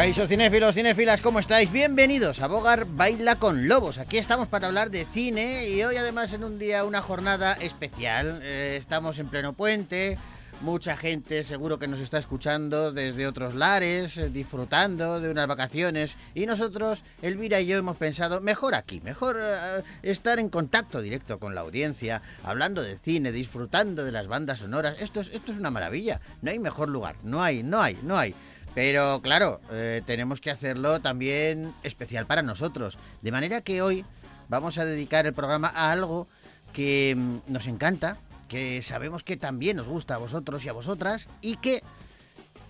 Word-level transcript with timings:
Caixo 0.00 0.26
cinéfilos, 0.26 0.74
cinéfilas, 0.74 1.20
¿cómo 1.20 1.40
estáis? 1.40 1.70
Bienvenidos 1.70 2.40
a 2.40 2.48
Bogar 2.48 2.86
Baila 2.86 3.36
con 3.36 3.68
Lobos. 3.68 3.98
Aquí 3.98 4.16
estamos 4.16 4.48
para 4.48 4.68
hablar 4.68 4.90
de 4.90 5.04
cine 5.04 5.68
y 5.68 5.82
hoy 5.82 5.96
además 5.96 6.32
en 6.32 6.42
un 6.42 6.58
día, 6.58 6.84
una 6.84 7.02
jornada 7.02 7.52
especial. 7.52 8.40
Eh, 8.42 8.76
estamos 8.78 9.18
en 9.18 9.28
pleno 9.28 9.52
puente, 9.52 10.16
mucha 10.62 10.96
gente 10.96 11.44
seguro 11.44 11.78
que 11.78 11.86
nos 11.86 12.00
está 12.00 12.16
escuchando 12.16 12.92
desde 12.92 13.26
otros 13.26 13.54
lares, 13.54 14.16
eh, 14.16 14.30
disfrutando 14.30 15.20
de 15.20 15.30
unas 15.30 15.46
vacaciones 15.46 16.16
y 16.34 16.46
nosotros, 16.46 17.04
Elvira 17.20 17.60
y 17.60 17.66
yo 17.66 17.76
hemos 17.76 17.98
pensado, 17.98 18.40
mejor 18.40 18.74
aquí, 18.74 19.02
mejor 19.02 19.36
eh, 19.38 19.82
estar 20.02 20.38
en 20.38 20.48
contacto 20.48 21.02
directo 21.02 21.38
con 21.38 21.54
la 21.54 21.60
audiencia, 21.60 22.22
hablando 22.42 22.82
de 22.82 22.96
cine, 22.96 23.32
disfrutando 23.32 24.02
de 24.02 24.12
las 24.12 24.28
bandas 24.28 24.60
sonoras. 24.60 24.96
Esto 24.98 25.20
es, 25.20 25.28
esto 25.34 25.52
es 25.52 25.58
una 25.58 25.70
maravilla, 25.70 26.22
no 26.40 26.50
hay 26.50 26.58
mejor 26.58 26.88
lugar, 26.88 27.16
no 27.22 27.42
hay, 27.42 27.62
no 27.62 27.82
hay, 27.82 27.98
no 28.02 28.18
hay. 28.18 28.34
Pero 28.74 29.20
claro, 29.22 29.60
eh, 29.72 30.02
tenemos 30.06 30.40
que 30.40 30.50
hacerlo 30.50 31.00
también 31.00 31.74
especial 31.82 32.26
para 32.26 32.42
nosotros. 32.42 32.98
De 33.22 33.32
manera 33.32 33.60
que 33.62 33.82
hoy 33.82 34.04
vamos 34.48 34.78
a 34.78 34.84
dedicar 34.84 35.26
el 35.26 35.34
programa 35.34 35.68
a 35.68 35.90
algo 35.90 36.28
que 36.72 37.14
mm, 37.16 37.52
nos 37.52 37.66
encanta, 37.66 38.18
que 38.48 38.82
sabemos 38.82 39.24
que 39.24 39.36
también 39.36 39.76
nos 39.76 39.88
gusta 39.88 40.14
a 40.14 40.18
vosotros 40.18 40.64
y 40.64 40.68
a 40.68 40.72
vosotras 40.72 41.28
y 41.40 41.56
que, 41.56 41.82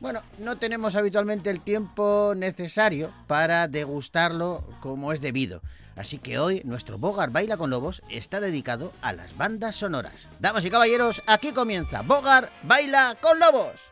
bueno, 0.01 0.23
no 0.39 0.57
tenemos 0.57 0.95
habitualmente 0.95 1.51
el 1.51 1.61
tiempo 1.61 2.35
necesario 2.37 3.13
para 3.27 3.69
degustarlo 3.69 4.65
como 4.81 5.13
es 5.13 5.21
debido. 5.21 5.61
Así 5.97 6.19
que 6.19 6.39
hoy 6.39 6.63
nuestro 6.65 6.97
Bogar 6.97 7.31
Baila 7.31 7.59
con 7.59 7.69
Lobos 7.69 8.03
está 8.09 8.41
dedicado 8.41 8.93
a 9.03 9.13
las 9.13 9.37
bandas 9.37 9.77
sonoras. 9.77 10.29
Damas 10.39 10.65
y 10.65 10.71
caballeros, 10.71 11.23
aquí 11.27 11.53
comienza 11.53 12.03
Bogar 12.03 12.51
Baila 12.63 13.17
con 13.21 13.39
Lobos. 13.39 13.91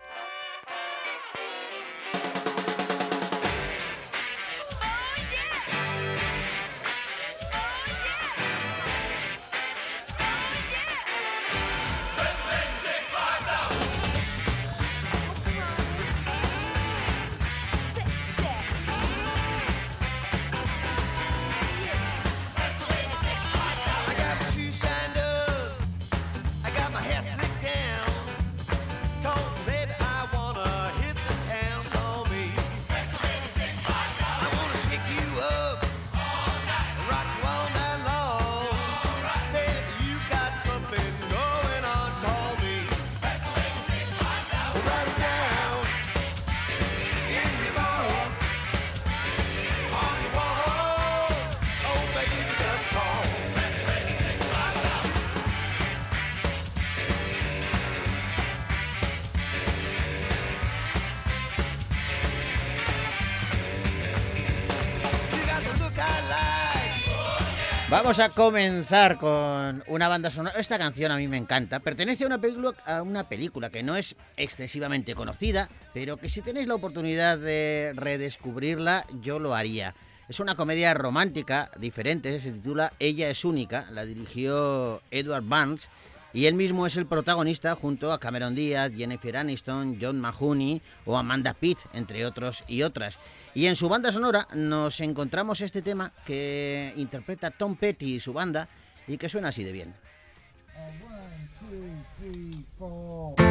Vamos 68.01 68.21
a 68.21 68.29
comenzar 68.29 69.19
con 69.19 69.83
una 69.89 70.07
banda 70.07 70.31
sonora. 70.31 70.57
Esta 70.57 70.79
canción 70.79 71.11
a 71.11 71.17
mí 71.17 71.27
me 71.27 71.37
encanta. 71.37 71.81
Pertenece 71.81 72.23
a 72.23 72.29
una, 73.03 73.29
película, 73.29 73.71
que 73.71 73.83
no 73.83 73.97
es 73.97 74.15
excesivamente 74.37 75.17
conocida, 75.17 75.69
pero 75.93 76.17
que 76.17 76.29
si 76.29 76.41
tenéis 76.41 76.69
la 76.69 76.77
oportunidad 76.77 77.39
de 77.39 77.93
redescubrirla, 77.97 79.05
yo 79.21 79.41
lo 79.41 79.53
haría. 79.53 79.97
Es 80.29 80.39
una 80.39 80.55
comedia 80.55 80.95
romántica 80.95 81.73
diferente, 81.77 82.41
se 82.41 82.53
titula 82.53 82.93
Ella 83.01 83.31
es 83.31 83.45
única, 83.45 83.89
la 83.91 84.07
dirigió 84.07 85.03
Edward 85.11 85.43
Barnes 85.43 85.89
y 86.33 86.47
él 86.47 86.55
mismo 86.55 86.87
es 86.87 86.97
el 86.97 87.07
protagonista 87.07 87.75
junto 87.75 88.13
a 88.13 88.21
Cameron 88.21 88.55
Díaz, 88.55 88.93
Jennifer 88.97 89.37
Aniston, 89.37 89.99
John 90.01 90.21
Mahoney 90.21 90.83
o 91.05 91.19
Amanda 91.19 91.53
Pitt, 91.53 91.79
entre 91.95 92.25
otros 92.27 92.63
y 92.69 92.83
otras. 92.83 93.19
Y 93.59 93.67
en 93.67 93.75
su 93.75 93.89
banda 93.89 94.13
sonora 94.13 94.47
nos 94.55 95.01
encontramos 95.01 95.61
este 95.63 95.83
tema 95.83 96.13
que 96.25 96.93
interpreta 96.97 97.51
Tom 97.51 97.75
Petty 97.75 98.15
y 98.15 98.21
su 98.21 98.33
banda 98.33 98.69
y 99.09 99.19
que 99.19 99.29
suena 99.29 99.49
así 99.49 99.65
de 99.65 99.73
bien. 99.73 99.95
Some 102.79 103.48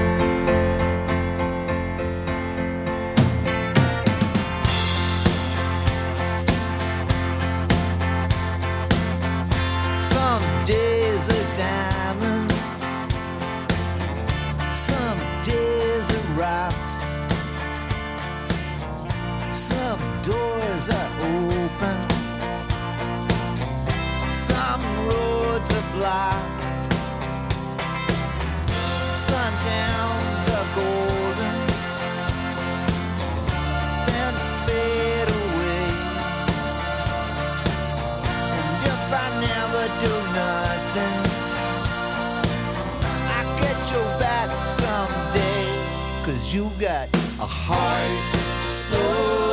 are. 26.03 26.43
Sundowns 29.13 30.45
are 30.57 30.67
golden, 30.75 31.55
then 34.07 34.35
fade 34.65 35.29
away. 35.41 35.87
And 38.43 38.87
if 38.93 39.13
I 39.23 39.27
never 39.49 39.85
do 40.05 40.13
nothing, 40.43 41.15
I 43.17 43.41
get 43.61 43.77
you 43.91 44.03
back 44.19 44.49
someday. 44.65 45.67
Cause 46.25 46.53
you 46.55 46.71
got 46.79 47.09
a 47.39 47.45
heart 47.45 48.33
so 48.63 49.46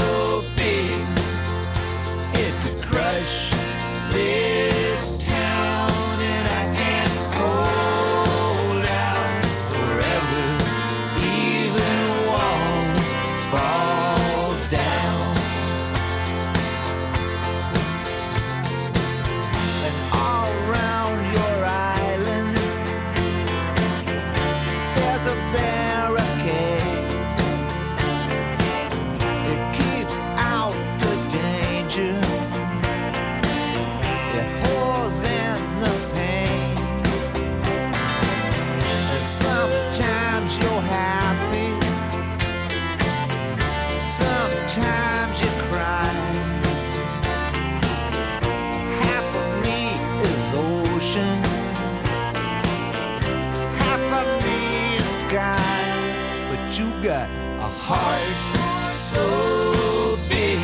You 56.76 56.90
got. 57.04 57.30
A 57.60 57.68
heart 57.68 58.92
so 58.92 60.18
big, 60.28 60.58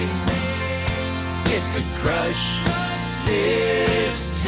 it 1.47 1.62
could 1.73 1.87
crush 2.03 2.65
this 3.27 4.40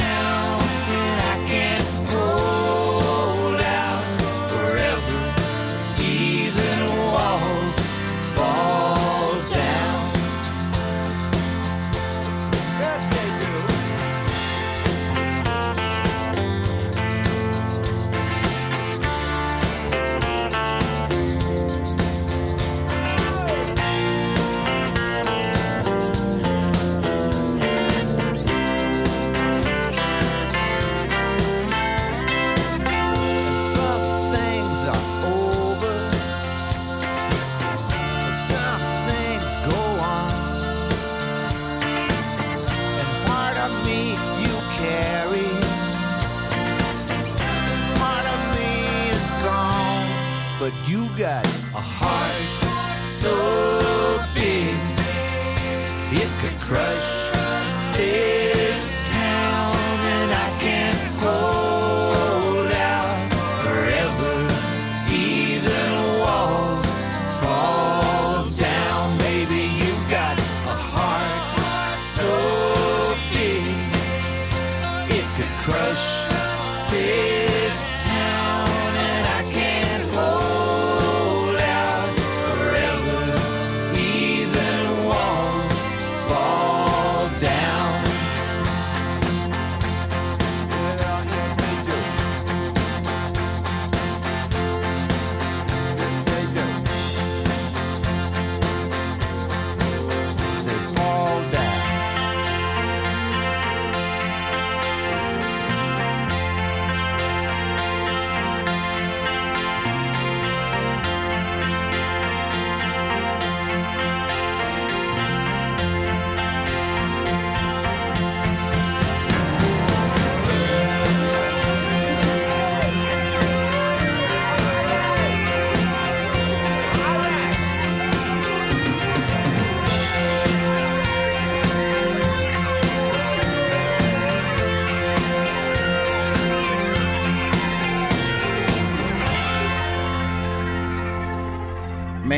got 51.19 51.51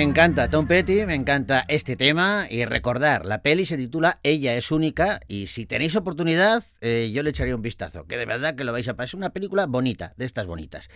encanta 0.04 0.50
Tom 0.50 0.66
Petty, 0.66 1.06
me 1.06 1.14
encanta 1.14 1.64
este 1.66 1.96
tema 1.96 2.46
y 2.50 2.66
recordar, 2.66 3.24
la 3.24 3.40
peli 3.40 3.64
se 3.64 3.78
titula 3.78 4.20
Ella 4.22 4.54
es 4.54 4.70
única 4.70 5.20
y 5.28 5.46
si 5.46 5.64
tenéis 5.64 5.96
oportunidad 5.96 6.62
eh, 6.82 7.10
yo 7.12 7.22
le 7.22 7.30
echaría 7.30 7.56
un 7.56 7.62
vistazo, 7.62 8.06
que 8.06 8.18
de 8.18 8.26
verdad 8.26 8.54
que 8.54 8.64
lo 8.64 8.72
vais 8.72 8.86
a 8.86 8.94
pasar. 8.94 9.06
Es 9.06 9.14
una 9.14 9.30
película 9.30 9.64
bonita, 9.64 10.12
de 10.16 10.26
estas 10.26 10.46
bonitas. 10.46 10.90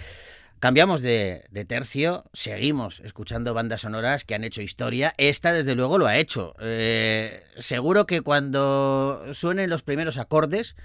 Cambiamos 0.60 1.00
de, 1.00 1.44
de 1.50 1.64
tercio, 1.64 2.24
seguimos 2.34 3.00
escuchando 3.00 3.54
bandas 3.54 3.80
sonoras 3.80 4.24
que 4.24 4.34
han 4.34 4.44
hecho 4.44 4.60
historia. 4.60 5.14
Esta 5.16 5.52
desde 5.52 5.74
luego 5.74 5.96
lo 5.96 6.06
ha 6.06 6.18
hecho. 6.18 6.54
Eh, 6.60 7.42
seguro 7.56 8.06
que 8.06 8.20
cuando 8.20 9.32
suenen 9.32 9.70
los 9.70 9.82
primeros 9.82 10.18
acordes 10.18 10.76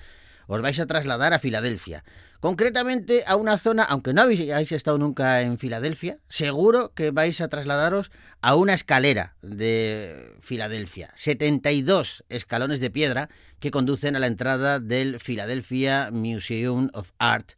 os 0.48 0.62
vais 0.62 0.80
a 0.80 0.86
trasladar 0.86 1.34
a 1.34 1.40
Filadelfia. 1.40 2.04
Concretamente 2.40 3.24
a 3.26 3.38
una 3.38 3.56
zona, 3.56 3.84
aunque 3.84 4.14
no 4.14 4.22
habéis 4.22 4.72
estado 4.72 4.98
nunca 4.98 5.42
en 5.42 5.58
Filadelfia, 5.58 6.20
seguro 6.28 6.94
que 6.94 7.12
vais 7.12 7.40
a 7.40 7.48
trasladaros 7.48 8.12
a 8.42 8.56
una 8.56 8.74
escalera 8.74 9.36
de 9.42 10.36
Filadelfia. 10.42 11.12
72 11.16 12.26
escalones 12.28 12.82
de 12.82 12.92
piedra 12.92 13.30
que 13.60 13.72
conducen 13.72 14.18
a 14.18 14.20
la 14.20 14.28
entrada 14.28 14.82
del 14.82 15.20
Philadelphia 15.22 16.10
Museum 16.12 16.90
of 16.94 17.12
Art 17.18 17.52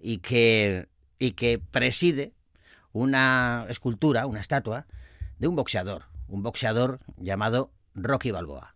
y 0.00 0.18
que, 0.18 0.88
y 1.18 1.32
que 1.32 1.58
preside 1.58 2.32
una 2.92 3.66
escultura, 3.68 4.26
una 4.26 4.40
estatua 4.40 4.86
de 5.38 5.48
un 5.48 5.56
boxeador, 5.56 6.04
un 6.28 6.42
boxeador 6.42 7.00
llamado 7.18 7.72
Rocky 7.94 8.30
Balboa. 8.30 8.74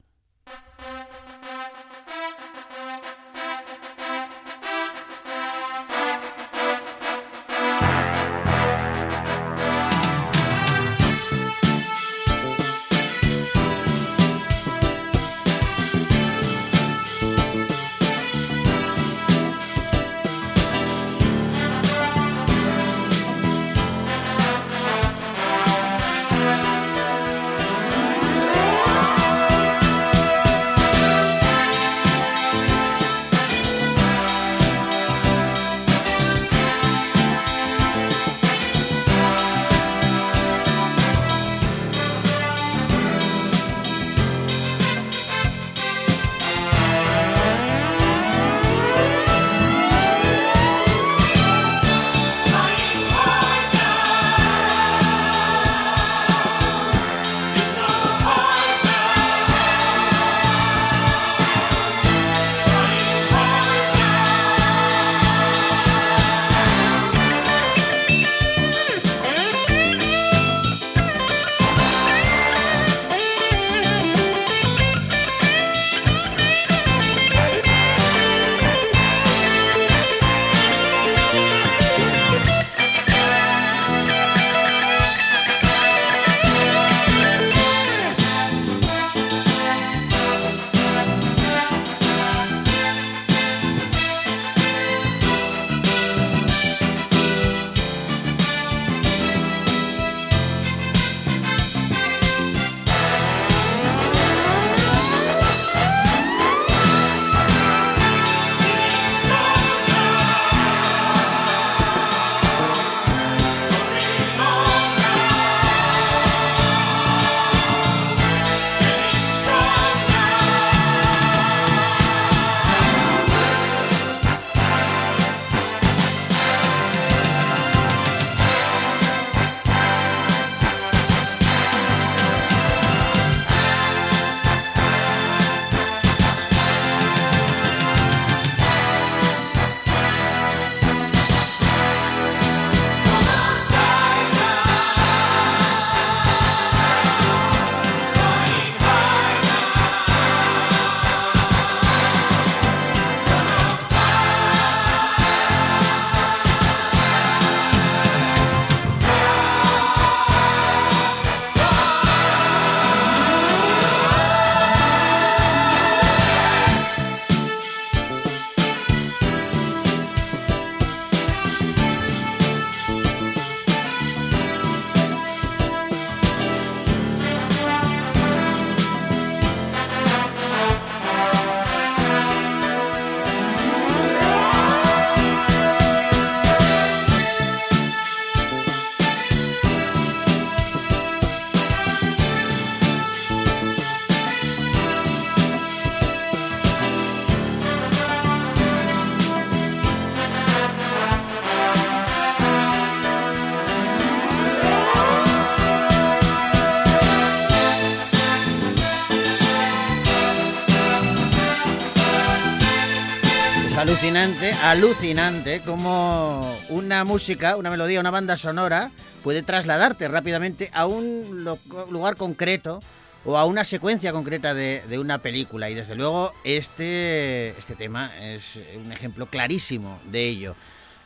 Alucinante, 214.45 215.63
alucinante 215.65 216.59
una 216.69 217.05
música, 217.05 217.57
una 217.57 217.71
melodía, 217.71 218.01
una 218.01 218.11
banda 218.11 218.37
sonora 218.37 218.91
puede 219.23 219.43
trasladarte 219.43 220.07
rápidamente 220.07 220.71
a 220.75 220.85
un 220.85 221.47
lugar 221.89 222.17
concreto 222.17 222.81
o 223.25 223.39
a 223.39 223.47
una 223.47 223.65
secuencia 223.65 224.13
concreta 224.13 224.53
de, 224.53 224.83
de 224.87 224.99
una 224.99 225.19
película. 225.19 225.71
Y 225.71 225.75
desde 225.75 225.95
luego 225.95 226.33
este, 226.45 227.51
este 227.59 227.75
tema 227.75 228.13
es 228.21 228.59
un 228.77 228.93
ejemplo 228.93 229.27
clarísimo 229.27 229.99
de 230.05 230.29
ello. 230.29 230.57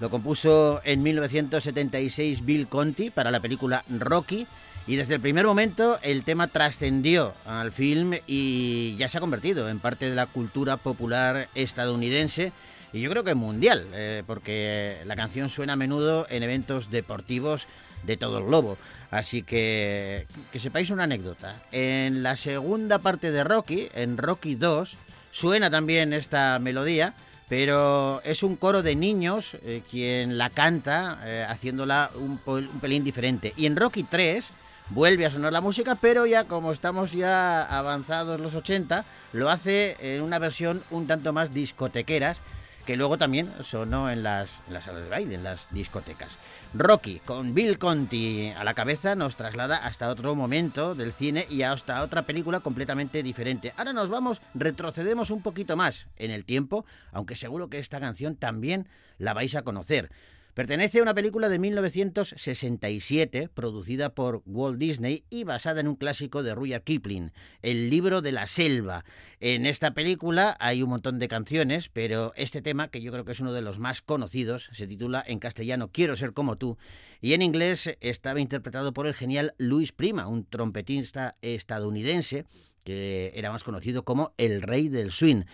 Lo 0.00 0.10
compuso 0.10 0.80
en 0.82 1.04
1976 1.04 2.44
Bill 2.44 2.66
Conti 2.66 3.10
para 3.10 3.30
la 3.30 3.38
película 3.38 3.84
Rocky. 3.88 4.48
Y 4.88 4.96
desde 4.96 5.14
el 5.14 5.20
primer 5.20 5.46
momento 5.46 6.00
el 6.02 6.24
tema 6.24 6.48
trascendió 6.48 7.34
al 7.46 7.70
film 7.70 8.14
y 8.26 8.96
ya 8.96 9.06
se 9.06 9.18
ha 9.18 9.20
convertido 9.20 9.68
en 9.68 9.78
parte 9.78 10.08
de 10.08 10.16
la 10.16 10.26
cultura 10.26 10.76
popular 10.76 11.48
estadounidense 11.54 12.52
y 12.92 13.00
yo 13.00 13.10
creo 13.10 13.24
que 13.24 13.34
mundial, 13.34 13.86
eh, 13.92 14.22
porque 14.26 14.98
la 15.04 15.16
canción 15.16 15.48
suena 15.48 15.74
a 15.74 15.76
menudo 15.76 16.26
en 16.30 16.42
eventos 16.42 16.90
deportivos 16.90 17.66
de 18.04 18.16
todo 18.16 18.38
el 18.38 18.44
globo. 18.44 18.78
Así 19.10 19.42
que 19.42 20.26
que 20.52 20.60
sepáis 20.60 20.90
una 20.90 21.04
anécdota. 21.04 21.56
En 21.72 22.22
la 22.22 22.36
segunda 22.36 22.98
parte 22.98 23.30
de 23.30 23.44
Rocky, 23.44 23.88
en 23.94 24.16
Rocky 24.18 24.54
2, 24.54 24.96
suena 25.30 25.70
también 25.70 26.12
esta 26.12 26.58
melodía, 26.58 27.14
pero 27.48 28.20
es 28.24 28.42
un 28.42 28.56
coro 28.56 28.82
de 28.82 28.94
niños 28.94 29.56
eh, 29.62 29.82
quien 29.90 30.38
la 30.38 30.50
canta, 30.50 31.18
eh, 31.24 31.46
haciéndola 31.48 32.10
un, 32.14 32.40
un 32.46 32.80
pelín 32.80 33.04
diferente. 33.04 33.54
Y 33.56 33.66
en 33.66 33.76
Rocky 33.76 34.02
3 34.02 34.48
vuelve 34.90 35.26
a 35.26 35.30
sonar 35.30 35.52
la 35.52 35.60
música, 35.60 35.94
pero 35.94 36.26
ya 36.26 36.44
como 36.44 36.72
estamos 36.72 37.12
ya 37.12 37.62
avanzados 37.64 38.40
los 38.40 38.54
80, 38.54 39.04
lo 39.32 39.50
hace 39.50 39.96
en 40.00 40.22
una 40.22 40.38
versión 40.38 40.82
un 40.90 41.06
tanto 41.06 41.32
más 41.32 41.52
discotequeras, 41.52 42.42
que 42.88 42.96
luego 42.96 43.18
también 43.18 43.52
sonó 43.60 44.08
en 44.08 44.22
las, 44.22 44.62
en 44.66 44.72
las 44.72 44.84
salas 44.84 45.02
de 45.02 45.10
baile, 45.10 45.34
en 45.34 45.44
las 45.44 45.68
discotecas. 45.72 46.38
Rocky, 46.72 47.18
con 47.18 47.52
Bill 47.52 47.78
Conti 47.78 48.50
a 48.56 48.64
la 48.64 48.72
cabeza, 48.72 49.14
nos 49.14 49.36
traslada 49.36 49.76
hasta 49.76 50.08
otro 50.08 50.34
momento 50.34 50.94
del 50.94 51.12
cine 51.12 51.46
y 51.50 51.64
hasta 51.64 52.02
otra 52.02 52.22
película 52.22 52.60
completamente 52.60 53.22
diferente. 53.22 53.74
Ahora 53.76 53.92
nos 53.92 54.08
vamos, 54.08 54.40
retrocedemos 54.54 55.28
un 55.28 55.42
poquito 55.42 55.76
más 55.76 56.06
en 56.16 56.30
el 56.30 56.46
tiempo, 56.46 56.86
aunque 57.12 57.36
seguro 57.36 57.68
que 57.68 57.78
esta 57.78 58.00
canción 58.00 58.36
también 58.36 58.88
la 59.18 59.34
vais 59.34 59.54
a 59.54 59.60
conocer. 59.60 60.10
Pertenece 60.58 60.98
a 60.98 61.02
una 61.02 61.14
película 61.14 61.48
de 61.48 61.60
1967, 61.60 63.48
producida 63.54 64.12
por 64.12 64.42
Walt 64.44 64.76
Disney 64.76 65.22
y 65.30 65.44
basada 65.44 65.80
en 65.80 65.86
un 65.86 65.94
clásico 65.94 66.42
de 66.42 66.52
Rudyard 66.52 66.82
Kipling, 66.82 67.30
El 67.62 67.90
libro 67.90 68.22
de 68.22 68.32
la 68.32 68.48
selva. 68.48 69.04
En 69.38 69.66
esta 69.66 69.92
película 69.94 70.56
hay 70.58 70.82
un 70.82 70.90
montón 70.90 71.20
de 71.20 71.28
canciones, 71.28 71.88
pero 71.88 72.32
este 72.34 72.60
tema, 72.60 72.88
que 72.88 73.00
yo 73.00 73.12
creo 73.12 73.24
que 73.24 73.30
es 73.30 73.38
uno 73.38 73.52
de 73.52 73.62
los 73.62 73.78
más 73.78 74.02
conocidos, 74.02 74.68
se 74.72 74.88
titula 74.88 75.22
en 75.24 75.38
castellano 75.38 75.92
Quiero 75.92 76.16
ser 76.16 76.32
como 76.32 76.58
tú, 76.58 76.76
y 77.20 77.34
en 77.34 77.42
inglés 77.42 77.96
estaba 78.00 78.40
interpretado 78.40 78.92
por 78.92 79.06
el 79.06 79.14
genial 79.14 79.54
Luis 79.58 79.92
Prima, 79.92 80.26
un 80.26 80.44
trompetista 80.44 81.36
estadounidense 81.40 82.46
que 82.82 83.30
era 83.36 83.52
más 83.52 83.62
conocido 83.62 84.04
como 84.04 84.34
el 84.38 84.62
rey 84.62 84.88
del 84.88 85.12
swing. 85.12 85.44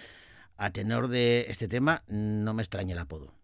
A 0.57 0.71
tenor 0.71 1.09
de 1.09 1.45
este 1.51 1.69
tema, 1.69 2.05
no 2.09 2.55
me 2.55 2.63
extraña 2.63 2.95
el 2.95 3.01
apodo. 3.01 3.35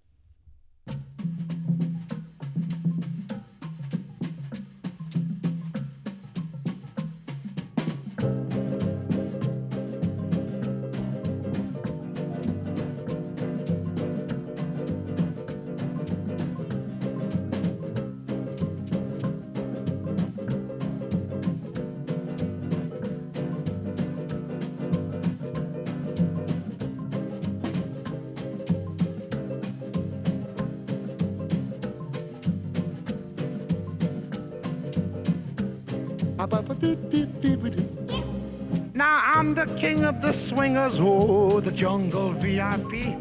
Swingers, 40.51 40.99
oh, 41.01 41.61
the 41.61 41.71
jungle 41.71 42.33
VIP. 42.33 43.17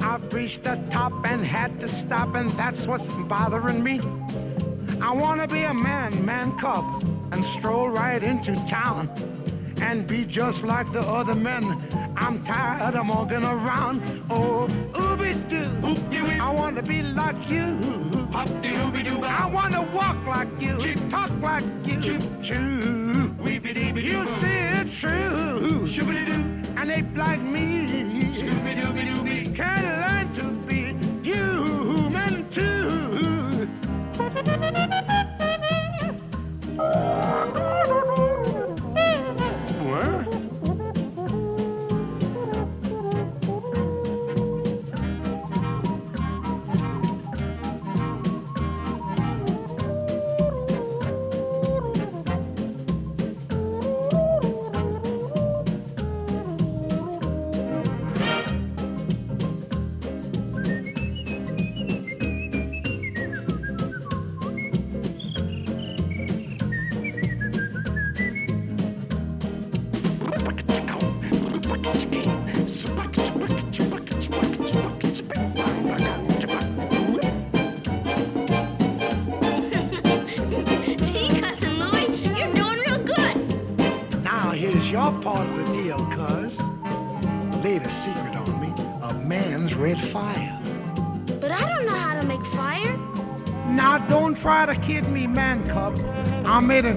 I've 0.00 0.32
reached 0.32 0.62
the 0.64 0.80
top 0.88 1.12
and 1.26 1.44
had 1.44 1.78
to 1.80 1.86
stop, 1.86 2.34
and 2.34 2.48
that's 2.60 2.86
what's 2.86 3.08
bothering 3.28 3.82
me. 3.82 4.00
I 5.02 5.12
wanna 5.12 5.46
be 5.46 5.64
a 5.64 5.74
man, 5.74 6.24
man 6.24 6.56
cub, 6.56 6.84
and 7.32 7.44
stroll 7.44 7.90
right 7.90 8.22
into 8.22 8.54
town 8.66 9.10
and 9.82 10.06
be 10.06 10.24
just 10.24 10.64
like 10.64 10.90
the 10.92 11.02
other 11.02 11.34
men. 11.34 11.62
I'm 12.16 12.42
tired 12.42 12.94
of 12.94 13.06
walking 13.06 13.44
around. 13.44 14.00
Oh, 14.30 14.66
ooby 14.92 15.34
doo. 15.50 15.68
I 16.40 16.50
wanna 16.54 16.82
be 16.82 17.02
like 17.02 17.50
you. 17.50 17.66
I 18.32 19.50
wanna 19.52 19.82
walk 19.92 20.18
like 20.26 20.48
you, 20.58 20.78
talk 21.10 21.30
like 21.42 21.64
you. 21.84 22.18
Choo. 22.42 22.75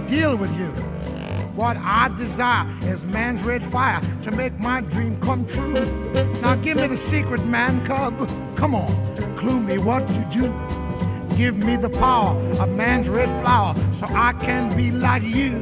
Deal 0.10 0.36
with 0.36 0.52
you. 0.58 0.66
What 1.56 1.78
I 1.78 2.10
desire 2.18 2.66
is 2.82 3.06
man's 3.06 3.44
red 3.44 3.64
fire 3.64 4.02
to 4.24 4.32
make 4.32 4.58
my 4.60 4.82
dream 4.82 5.20
come 5.22 5.46
true. 5.46 5.86
Now 6.42 6.56
give 6.56 6.78
me 6.78 6.88
the 6.88 6.98
secret, 6.98 7.46
man 7.46 7.86
cub. 7.86 8.18
Come 8.56 8.74
on, 8.74 8.88
clue 9.38 9.60
me 9.60 9.78
what 9.78 10.10
you 10.16 10.26
do. 10.32 10.54
Give 11.38 11.64
me 11.64 11.76
the 11.76 11.92
power 11.92 12.36
of 12.60 12.70
man's 12.72 13.08
red 13.08 13.30
flower 13.42 13.76
so 13.92 14.08
I 14.10 14.34
can 14.34 14.76
be 14.76 14.90
like 14.90 15.22
you. 15.22 15.62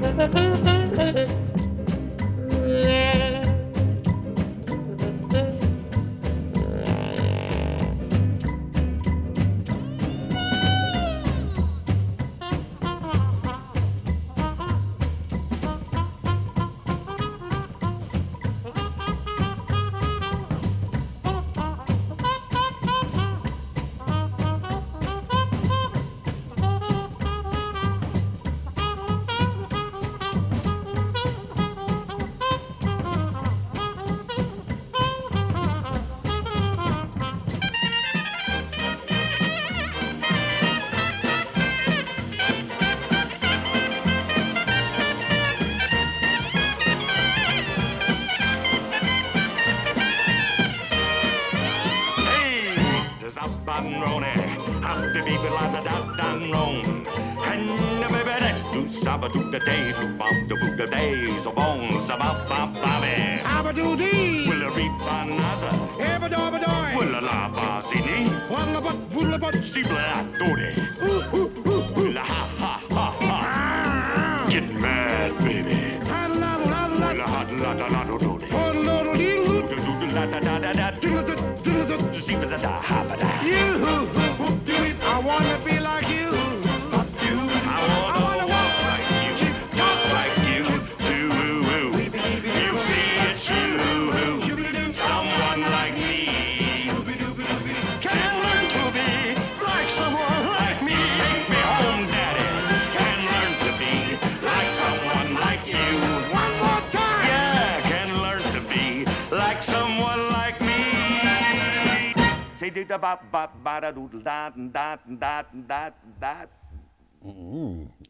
da 112.86 112.98
ba 112.98 113.20
ba 113.32 113.48
ba 113.64 113.80
da 113.82 113.92
do 113.92 114.10
da 114.24 114.50
da 114.56 114.98
da 115.06 115.44
da 115.54 115.54
da 115.70 115.92
da. 116.20 116.48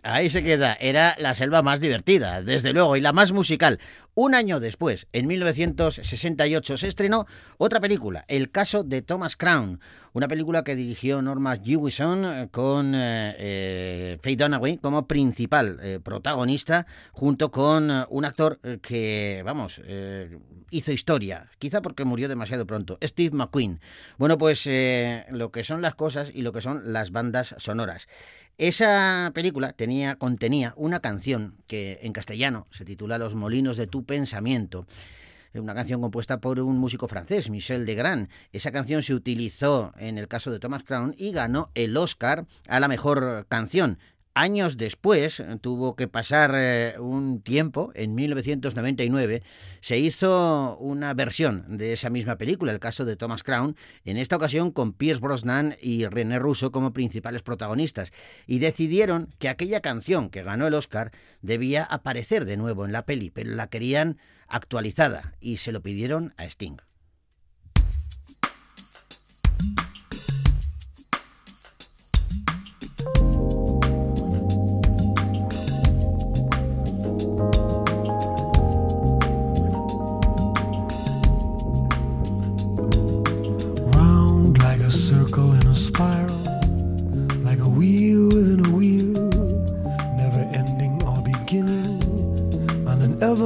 Ahí 0.03 0.29
se 0.29 0.43
queda. 0.43 0.77
Era 0.79 1.15
la 1.19 1.33
selva 1.33 1.61
más 1.61 1.79
divertida, 1.79 2.41
desde 2.41 2.73
luego, 2.73 2.95
y 2.95 3.01
la 3.01 3.13
más 3.13 3.31
musical. 3.31 3.79
Un 4.19 4.33
año 4.33 4.59
después, 4.59 5.07
en 5.13 5.27
1968, 5.27 6.77
se 6.77 6.87
estrenó 6.87 7.27
otra 7.59 7.79
película, 7.79 8.25
El 8.27 8.49
caso 8.49 8.83
de 8.83 9.03
Thomas 9.03 9.35
Crown, 9.35 9.79
una 10.13 10.27
película 10.27 10.63
que 10.63 10.75
dirigió 10.75 11.21
Norma 11.21 11.55
Jewison 11.63 12.25
eh, 12.25 12.47
con 12.49 12.95
eh, 12.95 13.35
eh, 13.37 14.17
Faye 14.23 14.35
Dunaway 14.35 14.79
como 14.79 15.07
principal 15.07 15.79
eh, 15.83 15.99
protagonista, 16.03 16.87
junto 17.11 17.51
con 17.51 17.91
un 18.09 18.25
actor 18.25 18.59
que, 18.81 19.43
vamos, 19.45 19.79
hizo 20.71 20.91
historia, 20.91 21.51
quizá 21.59 21.83
porque 21.83 22.03
murió 22.03 22.27
demasiado 22.27 22.65
pronto, 22.65 22.97
Steve 23.03 23.35
McQueen. 23.35 23.79
Bueno, 24.17 24.39
pues 24.39 24.67
lo 25.29 25.51
que 25.51 25.63
son 25.63 25.83
las 25.83 25.93
cosas 25.93 26.31
y 26.33 26.41
lo 26.41 26.51
que 26.51 26.61
son 26.61 26.91
las 26.91 27.11
bandas 27.11 27.53
sonoras. 27.59 28.07
Esa 28.57 29.29
película 29.35 29.73
tenía, 29.73 30.15
contenía 30.15 30.73
una 30.77 30.99
canción 30.99 31.57
que 31.67 31.99
en 32.01 32.11
castellano 32.11 32.65
se 32.71 32.85
titula 32.85 33.19
Los 33.19 33.35
molinos 33.35 33.77
de 33.77 33.85
tu 33.85 34.03
pensamiento. 34.03 34.87
Una 35.53 35.75
canción 35.75 36.01
compuesta 36.01 36.39
por 36.39 36.59
un 36.59 36.79
músico 36.79 37.07
francés, 37.07 37.51
Michel 37.51 37.85
Legrand. 37.85 38.29
Esa 38.53 38.71
canción 38.71 39.03
se 39.03 39.13
utilizó 39.13 39.93
en 39.97 40.17
el 40.17 40.27
caso 40.27 40.51
de 40.51 40.59
Thomas 40.59 40.83
Crown 40.83 41.13
y 41.19 41.31
ganó 41.31 41.69
el 41.75 41.95
Oscar 41.97 42.47
a 42.67 42.79
la 42.79 42.87
mejor 42.87 43.45
canción. 43.47 43.99
Años 44.39 44.77
después, 44.77 45.41
tuvo 45.61 45.95
que 45.95 46.07
pasar 46.07 46.51
eh, 46.53 46.99
un 46.99 47.41
tiempo, 47.41 47.91
en 47.95 48.13
1999, 48.13 49.41
se 49.81 49.97
hizo 49.97 50.77
una 50.77 51.15
versión 51.15 51.65
de 51.75 51.93
esa 51.93 52.11
misma 52.11 52.35
película, 52.35 52.71
el 52.71 52.79
caso 52.79 53.03
de 53.03 53.15
Thomas 53.15 53.41
Crown, 53.41 53.75
en 54.05 54.17
esta 54.17 54.35
ocasión 54.35 54.69
con 54.69 54.93
Pierce 54.93 55.21
Brosnan 55.21 55.75
y 55.81 56.05
René 56.05 56.37
Russo 56.37 56.71
como 56.71 56.93
principales 56.93 57.41
protagonistas, 57.41 58.11
y 58.45 58.59
decidieron 58.59 59.33
que 59.39 59.49
aquella 59.49 59.81
canción 59.81 60.29
que 60.29 60.43
ganó 60.43 60.67
el 60.67 60.75
Oscar 60.75 61.11
debía 61.41 61.83
aparecer 61.83 62.45
de 62.45 62.57
nuevo 62.57 62.85
en 62.85 62.91
la 62.91 63.07
peli, 63.07 63.31
pero 63.31 63.49
la 63.55 63.71
querían 63.71 64.19
actualizada 64.47 65.33
y 65.39 65.57
se 65.57 65.71
lo 65.71 65.81
pidieron 65.81 66.35
a 66.37 66.45
Sting. 66.45 66.77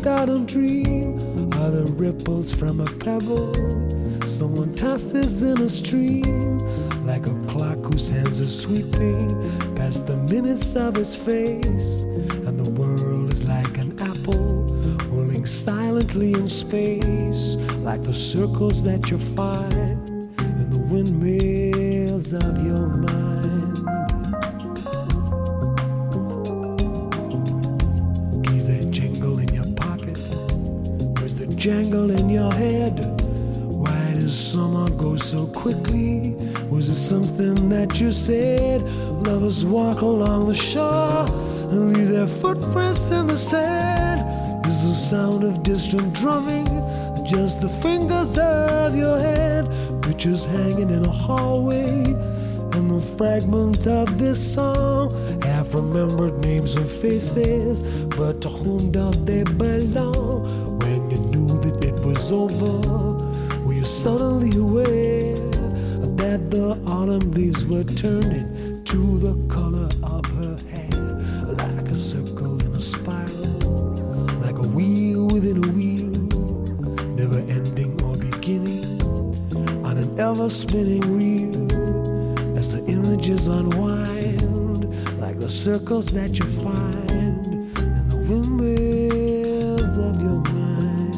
Forgotten 0.00 0.46
dream. 0.46 1.18
Are 1.60 1.70
the 1.70 1.84
ripples 1.98 2.54
from 2.54 2.80
a 2.80 2.86
pebble? 2.86 3.52
Someone 4.26 4.74
tosses 4.74 5.42
in 5.42 5.60
a 5.60 5.68
stream, 5.68 6.58
like 7.04 7.26
a 7.26 7.46
clock 7.48 7.76
whose 7.80 8.08
hands 8.08 8.40
are 8.40 8.48
sweeping 8.48 9.28
past 9.76 10.06
the 10.06 10.16
minutes 10.16 10.74
of 10.74 10.96
its 10.96 11.14
face, 11.14 12.00
and 12.46 12.58
the 12.58 12.70
world 12.80 13.30
is 13.30 13.44
like 13.44 13.76
an 13.76 13.92
apple 14.00 14.64
whirling 15.10 15.44
silently 15.44 16.32
in 16.32 16.48
space, 16.48 17.56
like 17.84 18.02
the 18.02 18.14
circles 18.14 18.82
that 18.82 19.10
you 19.10 19.18
find 19.18 19.89
along 40.02 40.48
the 40.48 40.54
shore 40.54 41.26
and 41.70 41.96
leave 41.96 42.08
their 42.08 42.26
footprints 42.26 43.10
in 43.10 43.26
the 43.26 43.36
sand. 43.36 44.20
Is 44.66 44.82
the 44.82 44.94
sound 44.94 45.44
of 45.44 45.62
distant 45.62 46.12
drumming 46.12 46.66
just 47.26 47.60
the 47.60 47.68
fingers 47.68 48.38
of 48.38 48.96
your 48.96 49.18
hand? 49.18 49.68
Pictures 50.02 50.44
hanging 50.44 50.90
in 50.90 51.04
a 51.04 51.10
hallway 51.10 52.04
and 52.76 52.90
the 52.90 53.00
fragment 53.16 53.86
of 53.86 54.18
this 54.18 54.54
song 54.54 55.10
half 55.42 55.74
remembered 55.74 56.38
names 56.38 56.74
and 56.76 56.88
faces 56.88 57.82
but 58.16 58.40
to 58.40 58.48
whom 58.48 58.90
do 58.92 59.10
they 59.24 59.42
belong 59.44 60.78
when 60.80 61.10
you 61.10 61.18
knew 61.32 61.48
that 61.60 61.84
it 61.84 61.94
was 62.04 62.30
over 62.32 62.80
were 63.64 63.74
you 63.74 63.84
suddenly 63.84 64.56
aware 64.56 65.34
that 66.16 66.50
the 66.50 66.80
autumn 66.86 67.30
leaves 67.32 67.66
were 67.66 67.84
turning 67.84 68.48
to 68.84 69.18
the 69.18 69.34
color 69.54 69.89
ever 80.20 80.50
spinning 80.50 81.00
reel 81.16 81.72
as 82.58 82.70
the 82.70 82.84
images 82.92 83.46
unwind 83.46 84.84
like 85.18 85.38
the 85.38 85.48
circles 85.48 86.08
that 86.08 86.38
you 86.38 86.44
find 86.44 87.46
in 87.46 88.08
the 88.10 88.16
windmills 88.28 89.96
of 90.08 90.20
your 90.20 90.42
mind. 90.52 91.16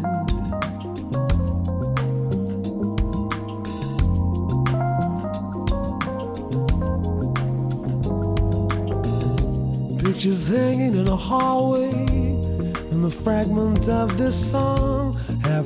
Pictures 10.01 10.47
hanging 10.47 10.95
in 10.95 11.09
a 11.09 11.17
hallway 11.17 11.91
and 12.93 13.03
the 13.03 13.11
fragments 13.11 13.89
of 13.89 14.17
this 14.17 14.51
song 14.53 15.12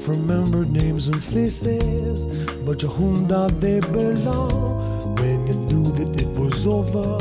remembered 0.09 0.71
names 0.71 1.09
and 1.09 1.23
faces. 1.23 2.27
But 2.65 2.79
to 2.81 2.89
whom 2.89 3.27
do 3.27 3.49
they 3.59 3.81
belong? 3.81 5.17
When 5.17 5.47
you 5.47 5.55
knew 5.55 5.85
that 5.99 6.23
it 6.23 6.29
was 6.39 6.67
over, 6.67 7.19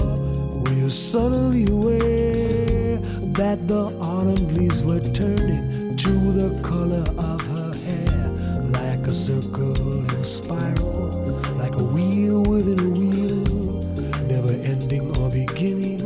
were 0.60 0.74
you 0.74 0.90
suddenly 0.90 1.66
aware 1.66 2.98
that 3.40 3.68
the 3.68 3.86
autumn 4.00 4.48
leaves 4.54 4.84
were 4.84 5.00
turning 5.00 5.96
to 5.98 6.10
the 6.10 6.62
color 6.62 7.06
of 7.18 7.42
her 7.48 7.74
hair? 7.86 8.30
Like 8.72 9.08
a 9.08 9.14
circle 9.14 9.76
in 10.00 10.10
a 10.16 10.26
spiral, 10.26 11.10
like 11.58 11.76
a 11.76 11.84
wheel 11.84 12.44
within 12.44 12.80
a 12.80 12.90
wheel, 12.90 13.82
never 14.28 14.54
ending 14.64 15.16
or 15.18 15.30
beginning 15.30 16.02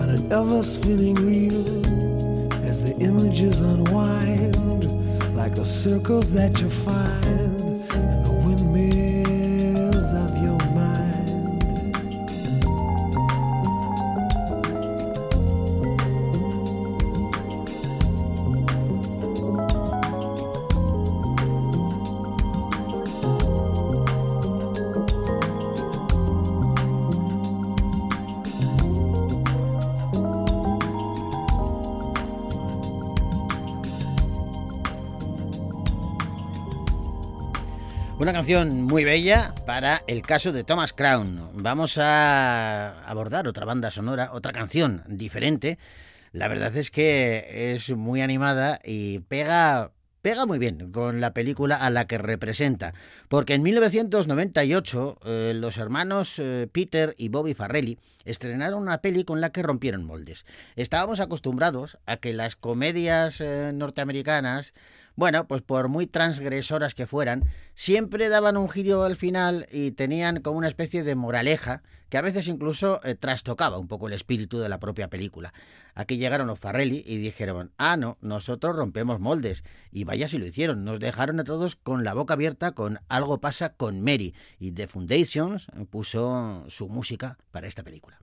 on 0.00 0.08
an 0.08 0.32
ever 0.32 0.62
spinning 0.62 1.16
reel 1.16 1.84
as 2.64 2.82
the 2.82 3.04
images 3.04 3.60
unwind 3.60 4.53
the 5.54 5.64
circles 5.64 6.32
that 6.32 6.60
you 6.60 6.68
find 6.68 7.43
Una 38.24 38.32
canción 38.32 38.84
muy 38.84 39.04
bella 39.04 39.54
para 39.66 40.02
el 40.06 40.22
caso 40.22 40.50
de 40.50 40.64
Thomas 40.64 40.94
Crown. 40.94 41.50
Vamos 41.62 41.98
a 41.98 43.02
abordar 43.04 43.46
otra 43.46 43.66
banda 43.66 43.90
sonora, 43.90 44.30
otra 44.32 44.50
canción 44.50 45.02
diferente. 45.06 45.76
La 46.32 46.48
verdad 46.48 46.74
es 46.74 46.90
que 46.90 47.74
es 47.74 47.90
muy 47.90 48.22
animada 48.22 48.80
y 48.82 49.18
pega 49.18 49.92
pega 50.22 50.46
muy 50.46 50.58
bien 50.58 50.90
con 50.90 51.20
la 51.20 51.34
película 51.34 51.76
a 51.76 51.90
la 51.90 52.06
que 52.06 52.16
representa, 52.16 52.94
porque 53.28 53.52
en 53.52 53.62
1998 53.62 55.18
eh, 55.22 55.52
los 55.54 55.76
hermanos 55.76 56.38
eh, 56.38 56.66
Peter 56.72 57.14
y 57.18 57.28
Bobby 57.28 57.52
Farrelly 57.52 57.98
estrenaron 58.24 58.80
una 58.80 59.02
peli 59.02 59.24
con 59.24 59.42
la 59.42 59.52
que 59.52 59.62
rompieron 59.62 60.02
moldes. 60.02 60.46
Estábamos 60.76 61.20
acostumbrados 61.20 61.98
a 62.06 62.16
que 62.16 62.32
las 62.32 62.56
comedias 62.56 63.42
eh, 63.42 63.72
norteamericanas 63.74 64.72
bueno, 65.16 65.46
pues 65.46 65.62
por 65.62 65.88
muy 65.88 66.06
transgresoras 66.06 66.94
que 66.94 67.06
fueran, 67.06 67.44
siempre 67.74 68.28
daban 68.28 68.56
un 68.56 68.68
giro 68.68 69.04
al 69.04 69.16
final 69.16 69.66
y 69.70 69.92
tenían 69.92 70.40
como 70.40 70.58
una 70.58 70.68
especie 70.68 71.04
de 71.04 71.14
moraleja 71.14 71.82
que 72.08 72.18
a 72.18 72.22
veces 72.22 72.48
incluso 72.48 73.00
eh, 73.04 73.14
trastocaba 73.14 73.78
un 73.78 73.88
poco 73.88 74.08
el 74.08 74.12
espíritu 74.12 74.58
de 74.58 74.68
la 74.68 74.78
propia 74.78 75.08
película. 75.08 75.52
Aquí 75.94 76.16
llegaron 76.16 76.46
los 76.46 76.58
Farrelly 76.58 77.02
y 77.06 77.18
dijeron, 77.18 77.72
ah, 77.78 77.96
no, 77.96 78.18
nosotros 78.20 78.76
rompemos 78.76 79.20
moldes. 79.20 79.64
Y 79.90 80.04
vaya 80.04 80.28
si 80.28 80.38
lo 80.38 80.46
hicieron, 80.46 80.84
nos 80.84 81.00
dejaron 81.00 81.40
a 81.40 81.44
todos 81.44 81.76
con 81.76 82.04
la 82.04 82.14
boca 82.14 82.34
abierta 82.34 82.72
con 82.72 83.00
Algo 83.08 83.40
pasa 83.40 83.70
con 83.70 84.00
Mary. 84.00 84.34
Y 84.58 84.72
The 84.72 84.86
Foundations 84.86 85.66
puso 85.90 86.64
su 86.68 86.88
música 86.88 87.38
para 87.50 87.68
esta 87.68 87.82
película. 87.82 88.20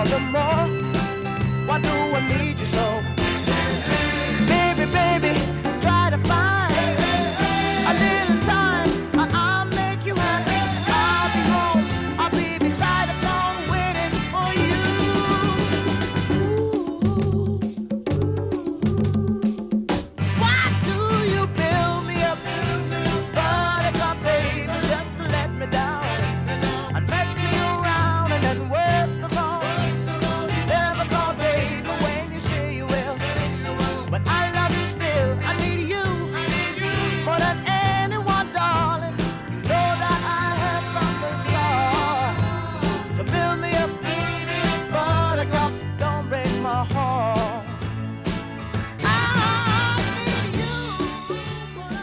All 0.00 0.06
the 0.06 0.20
more. 0.34 0.66
Why 1.66 1.78
do 1.78 1.90
I 1.90 2.20
need 2.28 2.58
you 2.58 2.64
so? 2.64 2.89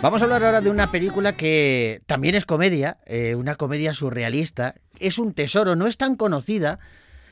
Vamos 0.08 0.22
a 0.22 0.24
hablar 0.24 0.46
ahora 0.46 0.62
de 0.62 0.70
una 0.70 0.90
película 0.90 1.34
que 1.36 2.00
también 2.06 2.34
es 2.34 2.46
comedia, 2.46 2.98
eh, 3.06 3.36
una 3.36 3.56
comedia 3.56 3.94
surrealista. 3.94 4.76
Es 5.02 5.20
un 5.20 5.34
tesoro, 5.34 5.76
no 5.76 5.86
es 5.86 5.98
tan 5.98 6.16
conocida 6.16 6.80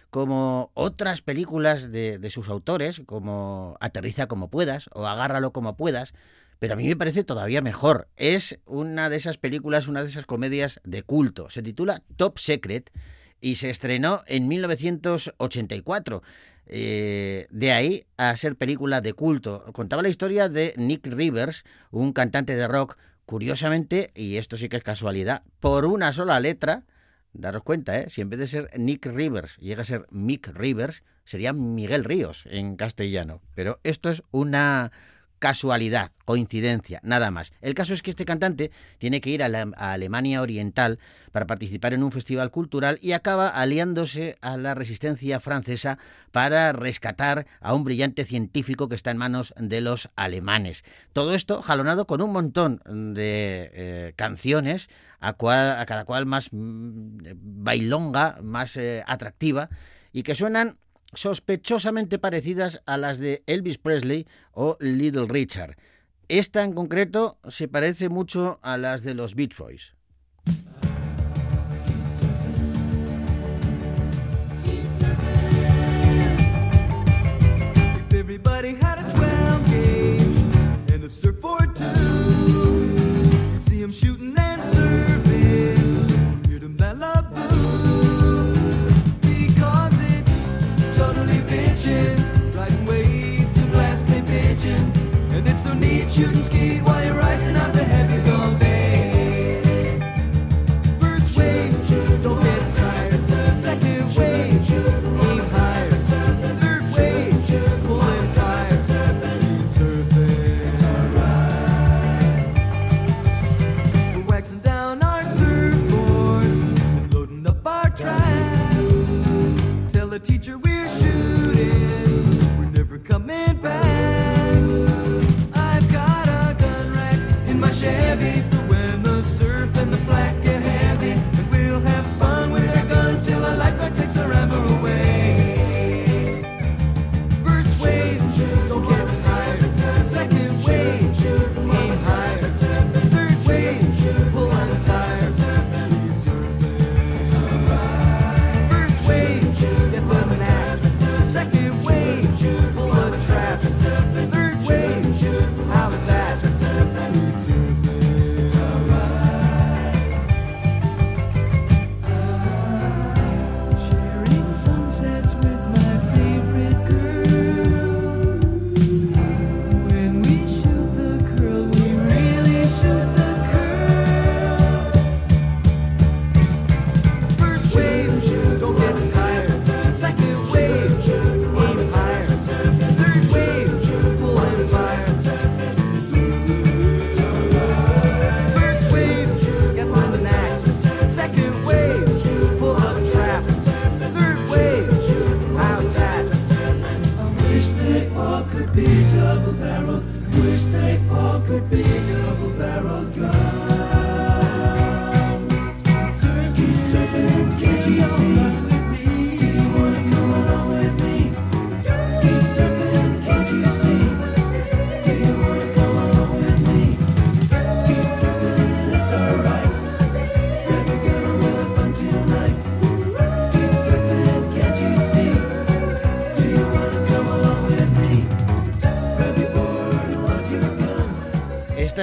como 0.10 0.72
otras 0.74 1.22
películas 1.22 1.94
de, 1.94 2.20
de 2.20 2.30
sus 2.30 2.50
autores, 2.50 3.02
como 3.06 3.78
Aterriza 3.80 4.28
como 4.28 4.50
puedas 4.50 4.90
o 4.92 5.08
Agárralo 5.08 5.54
como 5.54 5.78
puedas, 5.78 6.14
pero 6.60 6.74
a 6.74 6.76
mí 6.76 6.86
me 6.86 6.98
parece 6.98 7.24
todavía 7.24 7.62
mejor. 7.62 8.10
Es 8.18 8.60
una 8.66 9.10
de 9.10 9.16
esas 9.16 9.38
películas, 9.38 9.88
una 9.88 10.04
de 10.04 10.10
esas 10.10 10.26
comedias 10.26 10.82
de 10.84 11.02
culto. 11.02 11.50
Se 11.50 11.64
titula 11.64 12.04
Top 12.18 12.40
Secret 12.40 12.92
y 13.40 13.56
se 13.56 13.70
estrenó 13.70 14.22
en 14.28 14.50
1984. 14.50 16.24
Eh, 16.68 17.48
de 17.50 17.72
ahí 17.72 18.06
a 18.18 18.36
ser 18.38 18.56
película 18.56 19.02
de 19.02 19.14
culto. 19.14 19.66
Contaba 19.74 20.02
la 20.02 20.10
historia 20.10 20.50
de 20.50 20.74
Nick 20.78 21.08
Rivers, 21.08 21.64
un 21.92 22.14
cantante 22.14 22.56
de 22.56 22.68
rock, 22.68 22.98
curiosamente, 23.26 24.12
y 24.16 24.38
esto 24.38 24.58
sí 24.58 24.70
que 24.70 24.78
es 24.78 24.84
casualidad, 24.84 25.44
por 25.60 25.86
una 25.86 26.14
sola 26.14 26.40
letra, 26.40 26.84
daros 27.34 27.64
cuenta, 27.64 28.00
¿eh? 28.00 28.10
si 28.10 28.22
en 28.22 28.30
vez 28.30 28.40
de 28.40 28.48
ser 28.48 28.70
Nick 28.78 29.06
Rivers 29.06 29.58
llega 29.58 29.82
a 29.82 29.86
ser 29.86 30.06
Mick 30.10 30.48
Rivers, 30.48 31.04
sería 31.26 31.54
Miguel 31.54 32.04
Ríos 32.04 32.46
en 32.50 32.76
castellano. 32.76 33.42
Pero 33.56 33.80
esto 33.84 34.10
es 34.10 34.24
una 34.32 34.92
casualidad, 35.46 36.10
coincidencia, 36.26 37.00
nada 37.04 37.30
más. 37.30 37.52
El 37.62 37.76
caso 37.76 37.94
es 37.94 38.02
que 38.02 38.10
este 38.10 38.26
cantante 38.26 38.72
tiene 38.98 39.22
que 39.22 39.30
ir 39.30 39.44
a, 39.44 39.48
la- 39.48 39.70
Alemania 39.78 40.42
Oriental 40.42 40.98
para 41.32 41.46
participar 41.46 41.94
en 41.94 42.02
un 42.02 42.12
festival 42.12 42.50
cultural 42.50 42.98
y 43.00 43.12
acaba 43.12 43.50
aliándose 43.50 44.40
a 44.42 44.58
la 44.58 44.74
resistencia 44.74 45.40
francesa 45.40 46.00
para 46.32 46.72
rescatar 46.72 47.46
a 47.62 47.76
un 47.76 47.84
brillante 47.84 48.26
científico 48.26 48.90
que 48.90 48.96
está 48.96 49.12
en 49.12 49.18
manos 49.18 49.54
de 49.60 49.82
los 49.82 50.10
alemanes. 50.16 50.84
Todo 51.14 51.36
esto 51.36 51.62
jalonado 51.62 52.08
con 52.08 52.24
un 52.24 52.32
montón 52.32 52.82
de 53.14 53.70
eh, 53.72 54.14
canciones, 54.16 54.90
a, 55.20 55.30
a 55.30 55.86
cada 55.86 56.06
cual 56.06 56.26
más 56.26 56.50
mm, 56.54 57.20
bailonga, 57.64 58.40
más 58.42 58.78
eh, 58.78 59.04
atractiva, 59.06 59.70
y 60.12 60.24
que 60.24 60.34
suenan 60.34 60.80
sospechosamente 61.14 62.20
parecidas 62.20 62.82
a 62.86 62.98
las 62.98 63.20
de 63.20 63.44
Elvis 63.48 63.78
Presley 63.78 64.28
o 64.52 64.78
Little 64.80 65.28
Richard. 65.28 65.78
Esta 66.28 66.64
en 66.64 66.74
concreto 66.74 67.38
se 67.48 67.68
parece 67.68 68.10
mucho 68.10 68.60
a 68.62 68.78
las 68.78 69.04
de 69.04 69.14
los 69.14 69.36
Beach 69.36 69.56
Boys. 69.58 69.94
If 77.98 78.14
everybody 78.14 78.76
had 78.76 79.00
a 79.00 79.04
12 79.14 79.66
gauge 79.66 80.94
and 80.94 81.04
a 81.04 81.10
surfboard 81.10 81.76
too, 81.76 82.96
you'd 83.54 83.62
see 83.62 83.88
shooting 83.92 84.35
shooting 96.16 96.44
ski 96.44 96.80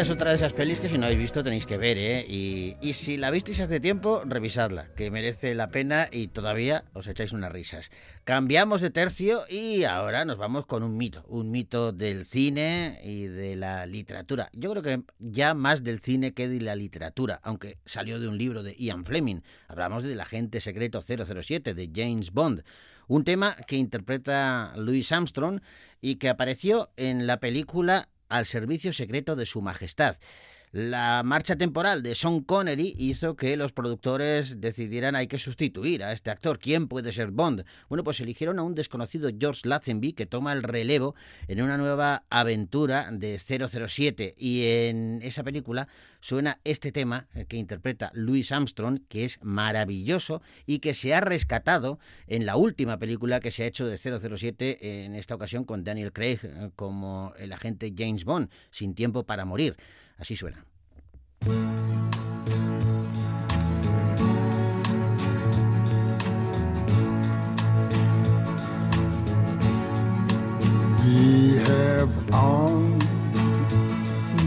es 0.02 0.10
otra 0.10 0.30
de 0.30 0.36
esas 0.36 0.52
pelis 0.52 0.80
que 0.80 0.88
si 0.88 0.98
no 0.98 1.04
habéis 1.04 1.20
visto 1.20 1.44
tenéis 1.44 1.64
que 1.64 1.76
ver, 1.78 1.96
¿eh? 1.96 2.26
Y, 2.28 2.76
y 2.80 2.94
si 2.94 3.16
la 3.16 3.30
visteis 3.30 3.60
hace 3.60 3.78
tiempo, 3.78 4.22
revisadla, 4.24 4.88
que 4.96 5.12
merece 5.12 5.54
la 5.54 5.70
pena 5.70 6.08
y 6.10 6.26
todavía 6.26 6.82
os 6.92 7.06
echáis 7.06 7.30
unas 7.30 7.52
risas. 7.52 7.92
Cambiamos 8.24 8.80
de 8.80 8.90
tercio 8.90 9.44
y 9.48 9.84
ahora 9.84 10.24
nos 10.24 10.38
vamos 10.38 10.66
con 10.66 10.82
un 10.82 10.96
mito, 10.96 11.24
un 11.28 11.52
mito 11.52 11.92
del 11.92 12.24
cine 12.24 13.00
y 13.04 13.26
de 13.26 13.54
la 13.54 13.86
literatura. 13.86 14.50
Yo 14.54 14.72
creo 14.72 14.82
que 14.82 15.04
ya 15.20 15.54
más 15.54 15.84
del 15.84 16.00
cine 16.00 16.34
que 16.34 16.48
de 16.48 16.60
la 16.60 16.74
literatura, 16.74 17.38
aunque 17.44 17.78
salió 17.84 18.18
de 18.18 18.26
un 18.26 18.38
libro 18.38 18.64
de 18.64 18.74
Ian 18.74 19.04
Fleming. 19.04 19.42
Hablamos 19.68 20.02
del 20.02 20.20
agente 20.20 20.60
secreto 20.60 21.00
007 21.00 21.74
de 21.74 21.90
James 21.94 22.32
Bond. 22.32 22.64
Un 23.06 23.22
tema 23.22 23.56
que 23.68 23.76
interpreta 23.76 24.72
Louis 24.76 25.12
Armstrong 25.12 25.60
y 26.00 26.16
que 26.16 26.28
apareció 26.28 26.90
en 26.96 27.28
la 27.28 27.38
película 27.38 28.08
Al 28.32 28.46
servicio 28.46 28.94
secreto 28.94 29.36
de 29.36 29.44
su 29.44 29.60
majestad. 29.60 30.16
La 30.74 31.22
marcha 31.22 31.56
temporal 31.56 32.02
de 32.02 32.14
Sean 32.14 32.40
Connery 32.40 32.94
hizo 32.96 33.36
que 33.36 33.58
los 33.58 33.72
productores 33.72 34.58
decidieran 34.58 35.14
hay 35.14 35.26
que 35.26 35.38
sustituir 35.38 36.02
a 36.02 36.14
este 36.14 36.30
actor. 36.30 36.58
¿Quién 36.58 36.88
puede 36.88 37.12
ser 37.12 37.30
Bond? 37.30 37.66
Bueno, 37.90 38.04
pues 38.04 38.20
eligieron 38.20 38.58
a 38.58 38.62
un 38.62 38.74
desconocido 38.74 39.28
George 39.38 39.68
Lazenby 39.68 40.14
que 40.14 40.24
toma 40.24 40.54
el 40.54 40.62
relevo 40.62 41.14
en 41.46 41.60
una 41.60 41.76
nueva 41.76 42.24
aventura 42.30 43.10
de 43.12 43.38
007 43.38 44.34
y 44.38 44.64
en 44.64 45.20
esa 45.20 45.42
película 45.42 45.88
suena 46.20 46.58
este 46.64 46.90
tema 46.90 47.26
eh, 47.34 47.44
que 47.44 47.58
interpreta 47.58 48.10
Louis 48.14 48.50
Armstrong 48.50 49.00
que 49.10 49.26
es 49.26 49.40
maravilloso 49.42 50.40
y 50.64 50.78
que 50.78 50.94
se 50.94 51.14
ha 51.14 51.20
rescatado 51.20 51.98
en 52.28 52.46
la 52.46 52.56
última 52.56 52.98
película 52.98 53.40
que 53.40 53.50
se 53.50 53.64
ha 53.64 53.66
hecho 53.66 53.86
de 53.86 53.98
007 53.98 55.04
en 55.04 55.16
esta 55.16 55.34
ocasión 55.34 55.64
con 55.64 55.84
Daniel 55.84 56.14
Craig 56.14 56.38
eh, 56.44 56.70
como 56.76 57.34
el 57.38 57.52
agente 57.52 57.92
James 57.94 58.24
Bond, 58.24 58.48
sin 58.70 58.94
tiempo 58.94 59.24
para 59.24 59.44
morir. 59.44 59.76
Así 60.18 60.36
suena. 60.36 60.64
We 71.04 71.58
have 71.58 72.32
on 72.32 72.98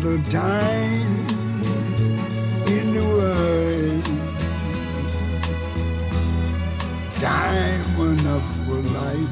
the 0.01 0.17
time 0.31 1.25
in 2.67 2.93
the 2.93 3.05
world. 3.15 4.05
Time 7.19 7.85
enough 7.99 8.47
for 8.65 8.79
life 9.01 9.31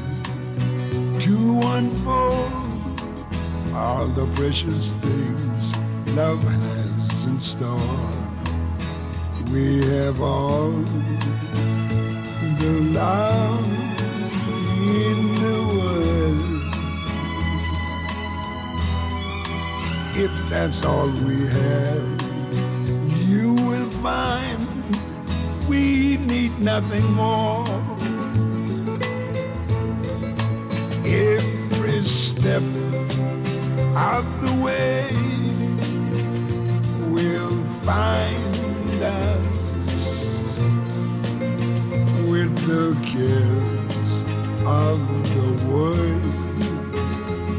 to 1.20 1.36
unfold 1.76 2.52
all 3.74 4.06
the 4.08 4.26
precious 4.36 4.92
things 4.92 5.93
love 6.12 6.42
has 6.42 7.24
in 7.24 7.40
store. 7.40 8.10
We 9.52 9.84
have 9.86 10.20
all 10.20 10.70
the 12.60 12.90
love 12.92 13.66
in 14.78 15.18
the 15.42 15.58
world. 15.74 16.64
If 20.16 20.50
that's 20.50 20.84
all 20.84 21.08
we 21.26 21.46
have, 21.46 22.22
you 23.28 23.54
will 23.54 23.88
find 23.88 24.60
we 25.68 26.18
need 26.18 26.58
nothing 26.60 27.12
more. 27.12 27.66
Every 31.04 32.02
step 32.04 32.62
of 33.96 34.24
the 34.40 34.60
way 34.62 35.33
find 37.84 39.02
us 39.02 39.58
with 42.30 42.52
the 42.66 42.84
cares 43.04 44.12
of 44.64 44.96
the 45.34 45.48
world 45.70 46.30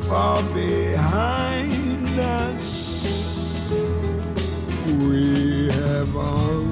far 0.06 0.42
behind 0.54 2.20
us. 2.20 3.72
We 4.88 5.70
have 5.70 6.16
all 6.16 6.66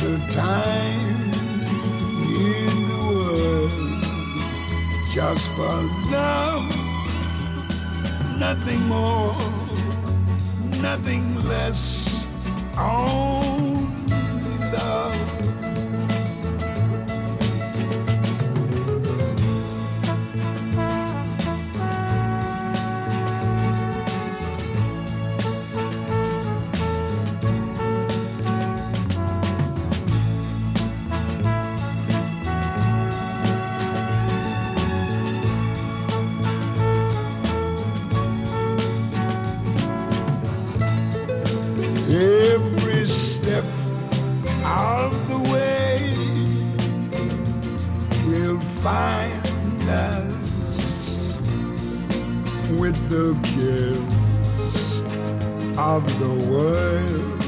the 0.00 0.16
time 0.30 1.32
in 2.48 2.74
the 2.92 3.02
world 3.12 3.72
just 5.12 5.46
for 5.52 5.76
love, 6.10 6.64
nothing 8.38 8.80
more, 8.88 9.43
nothing 10.84 11.24
less. 11.48 12.26
Only 12.76 13.88
love. 14.70 15.43
The 56.18 56.34
world 56.50 57.42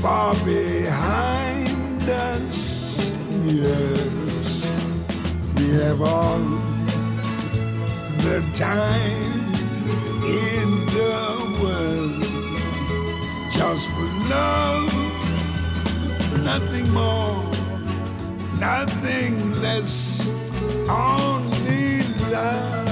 far 0.00 0.34
behind 0.44 2.02
us. 2.08 2.60
Yes, 3.44 4.66
we 5.56 5.70
have 5.80 6.00
all 6.02 6.38
the 8.26 8.40
time 8.54 9.34
in 10.24 10.68
the 10.96 11.16
world 11.62 12.22
just 13.52 13.88
for 13.90 14.08
love, 14.28 14.92
nothing 16.44 16.88
more, 16.92 17.42
nothing 18.60 19.52
less, 19.60 20.28
only 20.88 22.02
love. 22.30 22.83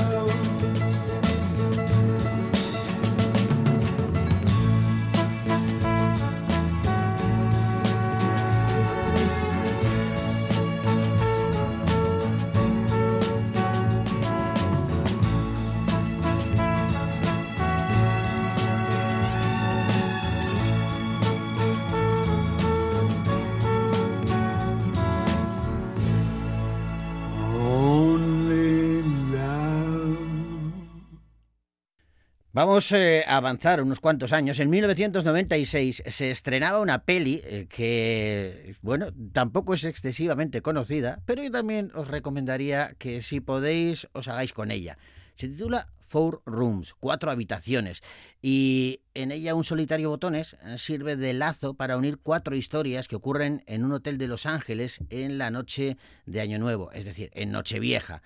Vamos 32.64 32.92
eh, 32.92 33.24
a 33.26 33.38
avanzar 33.38 33.82
unos 33.82 33.98
cuantos 33.98 34.32
años. 34.32 34.60
En 34.60 34.70
1996 34.70 36.04
se 36.06 36.30
estrenaba 36.30 36.78
una 36.78 37.02
peli 37.02 37.40
eh, 37.42 37.66
que, 37.68 38.76
bueno, 38.82 39.08
tampoco 39.32 39.74
es 39.74 39.82
excesivamente 39.82 40.62
conocida, 40.62 41.20
pero 41.26 41.42
yo 41.42 41.50
también 41.50 41.90
os 41.92 42.06
recomendaría 42.06 42.94
que 43.00 43.20
si 43.20 43.40
podéis 43.40 44.06
os 44.12 44.28
hagáis 44.28 44.52
con 44.52 44.70
ella. 44.70 44.96
Se 45.34 45.48
titula 45.48 45.88
Four 46.06 46.42
Rooms, 46.46 46.94
cuatro 47.00 47.32
habitaciones, 47.32 48.00
y 48.40 49.00
en 49.14 49.32
ella 49.32 49.56
un 49.56 49.64
solitario 49.64 50.10
botones 50.10 50.56
sirve 50.76 51.16
de 51.16 51.32
lazo 51.32 51.74
para 51.74 51.96
unir 51.96 52.18
cuatro 52.22 52.54
historias 52.54 53.08
que 53.08 53.16
ocurren 53.16 53.64
en 53.66 53.82
un 53.82 53.90
hotel 53.90 54.18
de 54.18 54.28
Los 54.28 54.46
Ángeles 54.46 55.00
en 55.10 55.36
la 55.36 55.50
noche 55.50 55.96
de 56.26 56.40
Año 56.40 56.60
Nuevo, 56.60 56.92
es 56.92 57.04
decir, 57.06 57.32
en 57.34 57.50
Nochevieja. 57.50 58.22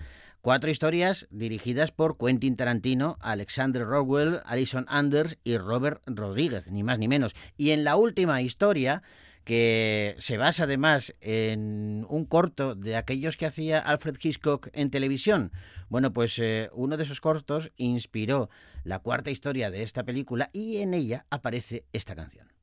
Cuatro 0.47 0.70
historias 0.70 1.26
dirigidas 1.30 1.90
por 1.90 2.18
Quentin 2.18 2.55
Tarantino, 2.55 3.18
Alexander 3.20 3.84
Rowell, 3.84 4.42
Alison 4.44 4.86
Anders 4.88 5.38
y 5.42 5.59
Robert 5.59 6.05
Rodríguez, 6.07 6.70
ni 6.70 6.84
más 6.84 7.01
ni 7.01 7.09
menos. 7.09 7.34
Y 7.57 7.70
en 7.70 7.82
la 7.82 7.97
última 7.97 8.40
historia, 8.40 9.03
que 9.42 10.14
se 10.20 10.36
basa 10.36 10.62
además 10.62 11.16
en 11.20 12.07
un 12.09 12.26
corto 12.26 12.76
de 12.76 12.94
aquellos 12.94 13.36
que 13.36 13.47
hacía 13.47 13.80
Alfred 13.80 14.18
Hitchcock 14.22 14.68
en 14.72 14.92
televisión. 14.92 15.51
Bueno, 15.88 16.12
pues 16.12 16.38
eh, 16.38 16.70
uno 16.74 16.97
de 16.97 17.03
esos 17.03 17.20
cortos 17.20 17.72
inspiró 17.76 18.49
la 18.84 19.01
cuarta 19.01 19.32
historia 19.32 19.72
de 19.72 19.82
esta 19.82 20.05
película 20.05 20.51
y 20.53 20.76
en 20.76 20.94
ella 20.94 21.26
aparece 21.28 21.86
esta 21.92 22.14
canción. 22.14 22.55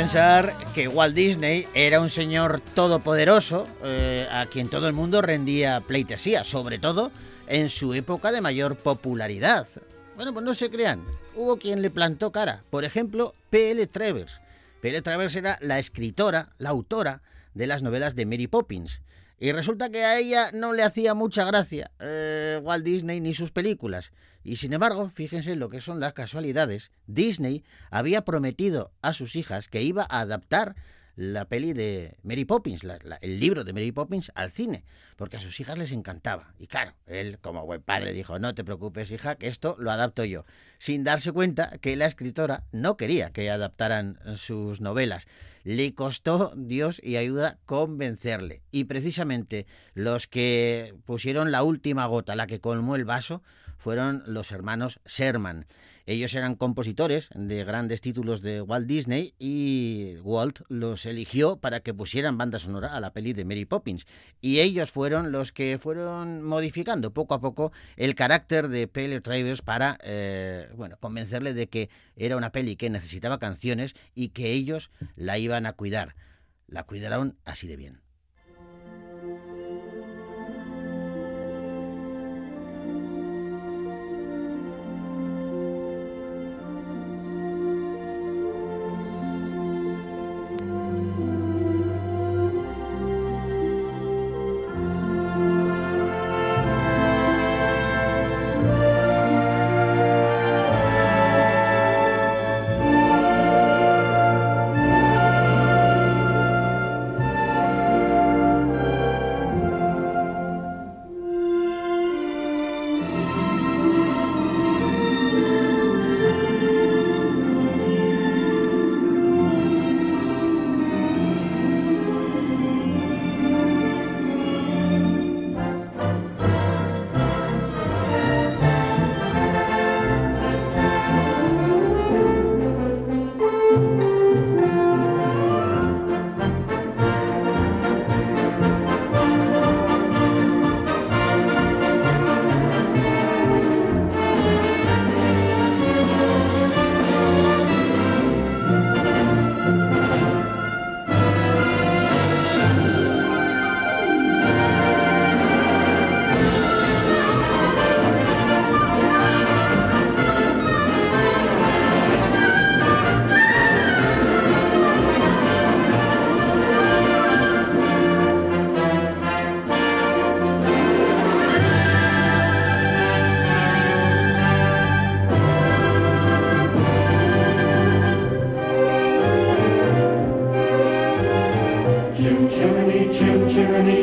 Pensar 0.00 0.56
que 0.74 0.88
Walt 0.88 1.14
Disney 1.14 1.68
era 1.74 2.00
un 2.00 2.08
señor 2.08 2.62
todopoderoso 2.74 3.66
eh, 3.84 4.26
a 4.30 4.46
quien 4.46 4.70
todo 4.70 4.86
el 4.86 4.94
mundo 4.94 5.20
rendía 5.20 5.82
pleitesía, 5.82 6.42
sobre 6.42 6.78
todo 6.78 7.12
en 7.46 7.68
su 7.68 7.92
época 7.92 8.32
de 8.32 8.40
mayor 8.40 8.76
popularidad. 8.76 9.68
Bueno, 10.16 10.32
pues 10.32 10.42
no 10.42 10.54
se 10.54 10.70
crean, 10.70 11.04
hubo 11.34 11.58
quien 11.58 11.82
le 11.82 11.90
plantó 11.90 12.32
cara. 12.32 12.64
Por 12.70 12.86
ejemplo, 12.86 13.34
P.L. 13.50 13.86
Travers. 13.88 14.40
P.L. 14.80 15.02
Travers 15.02 15.36
era 15.36 15.58
la 15.60 15.78
escritora, 15.78 16.48
la 16.56 16.70
autora 16.70 17.20
de 17.52 17.66
las 17.66 17.82
novelas 17.82 18.16
de 18.16 18.24
Mary 18.24 18.46
Poppins. 18.46 19.02
Y 19.42 19.52
resulta 19.52 19.88
que 19.90 20.04
a 20.04 20.18
ella 20.18 20.50
no 20.52 20.74
le 20.74 20.82
hacía 20.82 21.14
mucha 21.14 21.44
gracia 21.46 21.90
eh, 21.98 22.60
Walt 22.62 22.84
Disney 22.84 23.20
ni 23.22 23.32
sus 23.32 23.50
películas. 23.52 24.12
Y 24.44 24.56
sin 24.56 24.74
embargo, 24.74 25.10
fíjense 25.14 25.56
lo 25.56 25.70
que 25.70 25.80
son 25.80 25.98
las 25.98 26.12
casualidades. 26.12 26.90
Disney 27.06 27.64
había 27.90 28.22
prometido 28.24 28.92
a 29.00 29.14
sus 29.14 29.36
hijas 29.36 29.68
que 29.68 29.82
iba 29.82 30.06
a 30.08 30.20
adaptar 30.20 30.76
la 31.16 31.46
peli 31.46 31.72
de 31.72 32.16
Mary 32.22 32.44
Poppins, 32.44 32.84
la- 32.84 32.96
el 33.20 33.40
libro 33.40 33.64
de 33.64 33.72
Mary 33.72 33.92
Poppins, 33.92 34.30
al 34.34 34.50
cine, 34.50 34.84
porque 35.16 35.36
a 35.36 35.40
sus 35.40 35.58
hijas 35.60 35.76
les 35.76 35.92
encantaba. 35.92 36.54
Y 36.58 36.66
claro, 36.66 36.94
él, 37.06 37.38
como 37.40 37.66
buen 37.66 37.82
padre, 37.82 38.12
dijo, 38.12 38.38
no 38.38 38.54
te 38.54 38.64
preocupes, 38.64 39.10
hija, 39.10 39.34
que 39.36 39.46
esto 39.48 39.76
lo 39.78 39.90
adapto 39.90 40.24
yo, 40.24 40.44
sin 40.78 41.02
darse 41.04 41.32
cuenta 41.32 41.78
que 41.78 41.96
la 41.96 42.06
escritora 42.06 42.64
no 42.72 42.96
quería 42.96 43.30
que 43.32 43.50
adaptaran 43.50 44.18
sus 44.36 44.80
novelas. 44.80 45.26
Le 45.62 45.94
costó 45.94 46.52
Dios 46.56 47.00
y 47.02 47.16
ayuda 47.16 47.58
convencerle. 47.66 48.62
Y 48.70 48.84
precisamente 48.84 49.66
los 49.94 50.26
que 50.26 50.94
pusieron 51.04 51.52
la 51.52 51.62
última 51.62 52.06
gota, 52.06 52.36
la 52.36 52.46
que 52.46 52.60
colmó 52.60 52.96
el 52.96 53.04
vaso, 53.04 53.42
fueron 53.80 54.22
los 54.26 54.52
hermanos 54.52 55.00
Sherman. 55.06 55.66
Ellos 56.06 56.34
eran 56.34 56.54
compositores 56.54 57.28
de 57.34 57.64
grandes 57.64 58.00
títulos 58.00 58.42
de 58.42 58.60
Walt 58.60 58.86
Disney 58.86 59.34
y 59.38 60.16
Walt 60.22 60.60
los 60.68 61.06
eligió 61.06 61.56
para 61.56 61.80
que 61.80 61.94
pusieran 61.94 62.36
banda 62.36 62.58
sonora 62.58 62.94
a 62.94 63.00
la 63.00 63.12
peli 63.12 63.32
de 63.32 63.44
Mary 63.44 63.64
Poppins. 63.64 64.06
Y 64.40 64.60
ellos 64.60 64.90
fueron 64.90 65.32
los 65.32 65.52
que 65.52 65.78
fueron 65.78 66.42
modificando 66.42 67.12
poco 67.12 67.34
a 67.34 67.40
poco 67.40 67.72
el 67.96 68.14
carácter 68.14 68.68
de 68.68 68.86
P.L. 68.86 69.20
Travers 69.20 69.62
para 69.62 69.98
eh, 70.02 70.68
bueno, 70.76 70.96
convencerle 70.98 71.54
de 71.54 71.68
que 71.68 71.90
era 72.16 72.36
una 72.36 72.52
peli 72.52 72.76
que 72.76 72.90
necesitaba 72.90 73.38
canciones 73.38 73.94
y 74.14 74.28
que 74.28 74.50
ellos 74.52 74.90
la 75.16 75.38
iban 75.38 75.64
a 75.64 75.72
cuidar. 75.74 76.16
La 76.66 76.84
cuidaron 76.84 77.38
así 77.44 77.66
de 77.66 77.76
bien. 77.76 78.09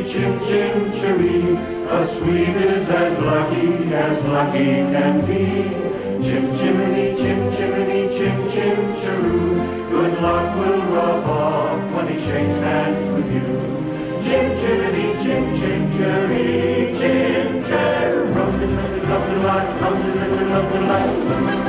Chim 0.07 0.39
chim 0.45 0.91
chiree. 0.99 1.57
A 1.89 2.07
sweet 2.07 2.55
is 2.55 2.89
as 2.89 3.17
lucky 3.19 3.93
as 3.93 4.23
lucky 4.25 4.69
can 4.93 5.25
be. 5.27 5.43
Chim 6.25 6.45
chimney, 6.57 7.15
chim 7.15 7.51
chimney, 7.55 8.07
chim 8.17 8.49
chim 8.51 8.77
chiroo. 9.01 9.89
Good 9.91 10.21
luck 10.21 10.55
will 10.57 10.81
rub 10.93 11.25
off 11.25 11.93
when 11.93 12.07
he 12.07 12.19
shakes 12.25 12.59
hands 12.59 13.07
with 13.15 13.31
you. 13.31 13.47
Chim 14.25 14.47
chimney, 14.61 15.07
chim 15.23 15.43
chim 15.59 15.81
chiree, 15.97 16.97
chim 16.97 17.57
de 20.69 20.81
life. 20.87 21.66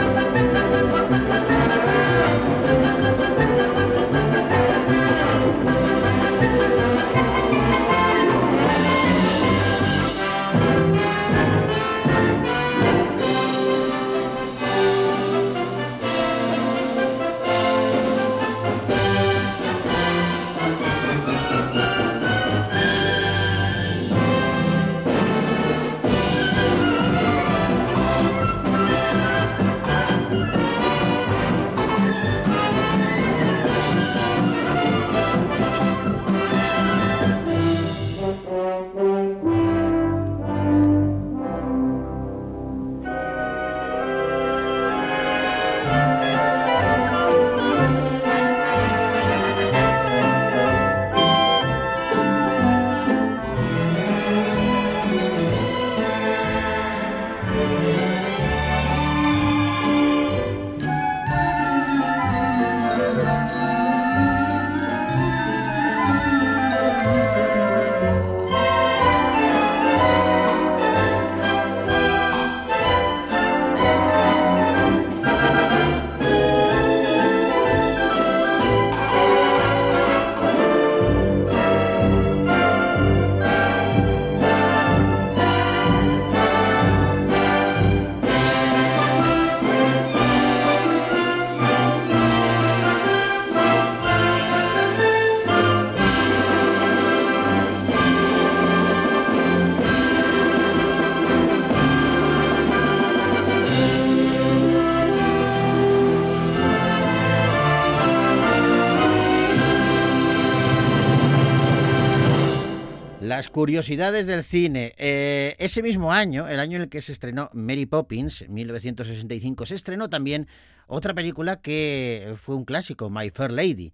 Curiosidades 113.53 114.27
del 114.27 114.45
cine. 114.45 114.95
Eh, 114.99 115.57
ese 115.59 115.83
mismo 115.83 116.13
año, 116.13 116.47
el 116.49 116.61
año 116.61 116.77
en 116.77 116.83
el 116.83 116.89
que 116.89 117.01
se 117.01 117.13
estrenó 117.13 117.51
Mary 117.55 117.87
Poppins, 117.87 118.43
en 118.43 118.53
1965, 118.53 119.67
se 119.67 119.75
estrenó 119.75 120.11
también 120.11 120.47
otra 120.87 121.15
película 121.15 121.61
que 121.61 122.35
fue 122.37 122.57
un 122.57 122.65
clásico, 122.65 123.09
My 123.09 123.31
Fair 123.31 123.51
Lady. 123.51 123.93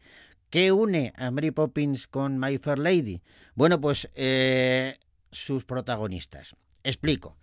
¿Qué 0.51 0.73
une 0.73 1.13
a 1.17 1.31
Mary 1.31 1.53
Poppins 1.53 2.09
con 2.09 2.39
My 2.39 2.59
Fair 2.59 2.79
Lady? 2.79 3.23
Bueno, 3.55 3.81
pues 3.81 4.11
eh, 4.15 4.99
sus 5.31 5.65
protagonistas. 5.65 6.57
Explico. 6.83 7.37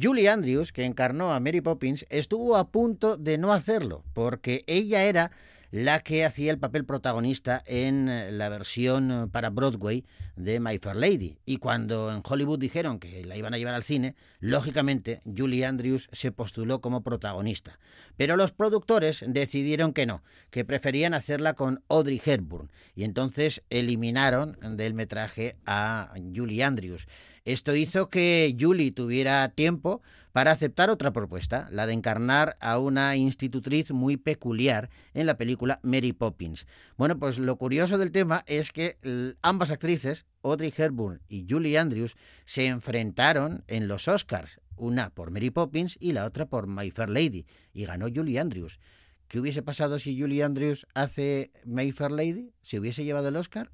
Julie 0.00 0.28
Andrews, 0.28 0.72
que 0.72 0.84
encarnó 0.84 1.32
a 1.32 1.40
Mary 1.40 1.60
Poppins, 1.60 2.06
estuvo 2.10 2.56
a 2.56 2.70
punto 2.70 3.16
de 3.16 3.38
no 3.38 3.52
hacerlo, 3.52 4.04
porque 4.12 4.62
ella 4.66 5.04
era 5.04 5.30
la 5.70 6.00
que 6.00 6.24
hacía 6.24 6.50
el 6.50 6.58
papel 6.58 6.84
protagonista 6.84 7.62
en 7.66 8.08
eh, 8.08 8.32
la 8.32 8.48
versión 8.48 9.10
eh, 9.10 9.26
para 9.30 9.50
Broadway 9.50 10.04
de 10.36 10.60
My 10.60 10.78
Fair 10.78 10.96
Lady. 10.96 11.38
Y 11.44 11.58
cuando 11.58 12.12
en 12.12 12.22
Hollywood 12.24 12.58
dijeron 12.58 12.98
que 12.98 13.24
la 13.24 13.36
iban 13.36 13.54
a 13.54 13.58
llevar 13.58 13.74
al 13.74 13.82
cine, 13.82 14.14
lógicamente 14.40 15.22
Julie 15.24 15.64
Andrews 15.64 16.08
se 16.12 16.32
postuló 16.32 16.80
como 16.80 17.02
protagonista. 17.02 17.78
Pero 18.16 18.36
los 18.36 18.52
productores 18.52 19.24
decidieron 19.26 19.92
que 19.92 20.06
no, 20.06 20.22
que 20.50 20.64
preferían 20.64 21.14
hacerla 21.14 21.54
con 21.54 21.82
Audrey 21.88 22.20
Hepburn. 22.24 22.70
Y 22.94 23.04
entonces 23.04 23.62
eliminaron 23.70 24.56
del 24.76 24.94
metraje 24.94 25.56
a 25.66 26.12
Julie 26.34 26.62
Andrews. 26.62 27.06
Esto 27.46 27.76
hizo 27.76 28.08
que 28.08 28.56
Julie 28.58 28.90
tuviera 28.90 29.48
tiempo 29.50 30.02
para 30.32 30.50
aceptar 30.50 30.90
otra 30.90 31.12
propuesta, 31.12 31.68
la 31.70 31.86
de 31.86 31.92
encarnar 31.92 32.56
a 32.58 32.80
una 32.80 33.14
institutriz 33.14 33.92
muy 33.92 34.16
peculiar 34.16 34.90
en 35.14 35.26
la 35.26 35.38
película 35.38 35.78
Mary 35.84 36.12
Poppins. 36.12 36.66
Bueno, 36.96 37.20
pues 37.20 37.38
lo 37.38 37.54
curioso 37.56 37.98
del 37.98 38.10
tema 38.10 38.42
es 38.46 38.72
que 38.72 38.98
ambas 39.42 39.70
actrices, 39.70 40.26
Audrey 40.42 40.74
Hepburn 40.76 41.20
y 41.28 41.46
Julie 41.48 41.78
Andrews, 41.78 42.16
se 42.46 42.66
enfrentaron 42.66 43.62
en 43.68 43.86
los 43.86 44.08
Oscars, 44.08 44.60
una 44.74 45.10
por 45.10 45.30
Mary 45.30 45.50
Poppins 45.50 45.96
y 46.00 46.14
la 46.14 46.24
otra 46.24 46.46
por 46.46 46.66
My 46.66 46.90
Fair 46.90 47.10
Lady, 47.10 47.46
y 47.72 47.84
ganó 47.84 48.08
Julie 48.12 48.40
Andrews. 48.40 48.80
¿Qué 49.28 49.38
hubiese 49.38 49.62
pasado 49.62 50.00
si 50.00 50.20
Julie 50.20 50.42
Andrews 50.42 50.84
hace 50.94 51.52
My 51.64 51.92
Fair 51.92 52.10
Lady? 52.10 52.50
¿Se 52.62 52.80
hubiese 52.80 53.04
llevado 53.04 53.28
el 53.28 53.36
Oscar? 53.36 53.70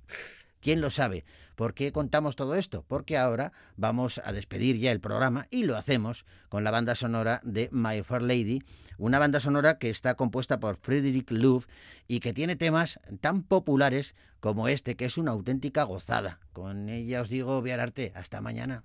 ¿Quién 0.62 0.80
lo 0.80 0.90
sabe? 0.90 1.24
¿Por 1.56 1.74
qué 1.74 1.90
contamos 1.90 2.36
todo 2.36 2.54
esto? 2.54 2.84
Porque 2.86 3.18
ahora 3.18 3.52
vamos 3.76 4.22
a 4.24 4.32
despedir 4.32 4.78
ya 4.78 4.92
el 4.92 5.00
programa 5.00 5.48
y 5.50 5.64
lo 5.64 5.76
hacemos 5.76 6.24
con 6.48 6.62
la 6.62 6.70
banda 6.70 6.94
sonora 6.94 7.40
de 7.42 7.68
My 7.72 8.02
Fair 8.04 8.22
Lady, 8.22 8.62
una 8.96 9.18
banda 9.18 9.40
sonora 9.40 9.78
que 9.78 9.90
está 9.90 10.14
compuesta 10.14 10.60
por 10.60 10.76
Frederick 10.76 11.32
Louvre 11.32 11.66
y 12.06 12.20
que 12.20 12.32
tiene 12.32 12.54
temas 12.54 13.00
tan 13.20 13.42
populares 13.42 14.14
como 14.38 14.68
este, 14.68 14.94
que 14.94 15.06
es 15.06 15.18
una 15.18 15.32
auténtica 15.32 15.82
gozada. 15.82 16.38
Con 16.52 16.88
ella 16.88 17.22
os 17.22 17.28
digo, 17.28 17.60
Viararte, 17.60 18.12
hasta 18.14 18.40
mañana. 18.40 18.84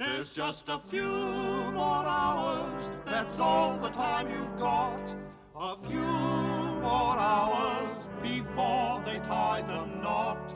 A 0.00 0.24
few 0.90 1.02
more 1.72 2.06
hours. 2.06 2.92
A 5.60 5.76
few 5.76 6.00
more 6.80 7.18
hours 7.18 7.77
before 8.22 9.02
they 9.04 9.18
tie 9.20 9.62
the 9.62 9.84
knot. 10.02 10.54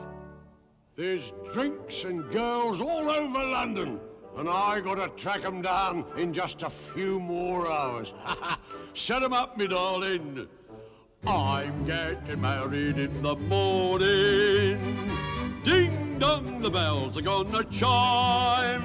There's 0.95 1.33
drinks 1.51 2.03
and 2.03 2.31
girls 2.31 2.79
all 2.79 3.09
over 3.09 3.39
London, 3.39 3.99
and 4.37 4.47
I 4.47 4.79
gotta 4.79 5.09
track 5.09 5.43
'em 5.43 5.61
down 5.61 6.05
in 6.17 6.33
just 6.33 6.61
a 6.61 6.69
few 6.69 7.19
more 7.19 7.71
hours. 7.71 8.13
Set 8.93 9.23
'em 9.23 9.33
up, 9.33 9.57
me 9.57 9.67
darling. 9.67 10.47
I'm 11.25 11.85
getting 11.85 12.41
married 12.41 12.99
in 12.99 13.21
the 13.21 13.35
morning. 13.35 14.77
Ding 15.63 16.19
dong, 16.19 16.61
the 16.61 16.69
bells 16.69 17.17
are 17.17 17.21
gonna 17.21 17.63
chime. 17.65 18.83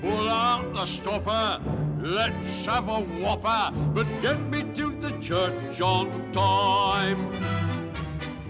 Pull 0.00 0.28
out 0.28 0.72
the 0.72 0.86
stopper, 0.86 1.60
let's 2.00 2.64
have 2.64 2.88
a 2.88 3.00
whopper, 3.20 3.72
but 3.92 4.06
get 4.22 4.40
me 4.50 4.62
to 4.74 4.92
the 4.92 5.10
church 5.20 5.80
on 5.80 6.32
time. 6.32 7.30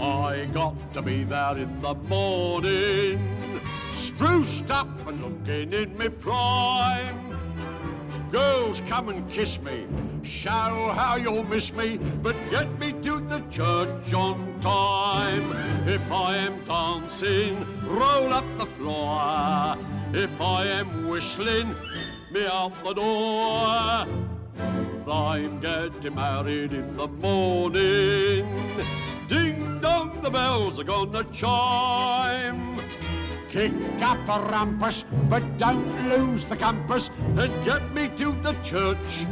I 0.02 0.46
got 0.52 0.74
to 0.94 1.02
be 1.02 1.22
there 1.22 1.58
in 1.58 1.80
the 1.80 1.94
morning, 1.94 3.20
spruced 3.94 4.68
up 4.68 4.88
and 5.06 5.22
looking 5.22 5.72
in 5.72 5.96
me 5.96 6.08
prime. 6.08 7.38
Girls, 8.32 8.82
come 8.88 9.10
and 9.10 9.30
kiss 9.30 9.60
me, 9.60 9.86
show 10.24 10.50
how 10.50 11.14
you'll 11.14 11.44
miss 11.44 11.72
me, 11.72 11.98
but 12.20 12.34
get 12.50 12.76
me 12.80 12.90
to 12.92 13.20
the 13.20 13.44
church 13.48 14.12
on 14.12 14.58
time. 14.60 15.52
If 15.86 16.10
I 16.10 16.34
am 16.36 16.64
dancing, 16.64 17.64
roll 17.84 18.32
up 18.32 18.44
the 18.58 18.66
floor. 18.66 19.76
If 20.12 20.40
I 20.40 20.64
am 20.64 21.08
whistling, 21.08 21.76
me 22.32 22.44
out 22.46 22.72
the 22.82 22.94
door. 22.94 24.06
I'm 25.08 25.60
getting 25.60 26.14
married 26.16 26.72
in 26.72 26.96
the 26.96 27.06
morning. 27.06 28.48
Ding 29.28 29.78
dong, 29.80 29.91
the 30.22 30.30
bells 30.30 30.78
are 30.78 30.84
gonna 30.84 31.24
chime. 31.24 32.78
Kick 33.50 33.72
up 34.00 34.18
a 34.28 34.38
rumpus, 34.50 35.04
but 35.28 35.42
don't 35.58 36.08
lose 36.08 36.44
the 36.44 36.56
compass, 36.56 37.10
and 37.36 37.52
get 37.64 37.82
me 37.92 38.08
to 38.16 38.32
the 38.40 38.54
church. 38.62 39.26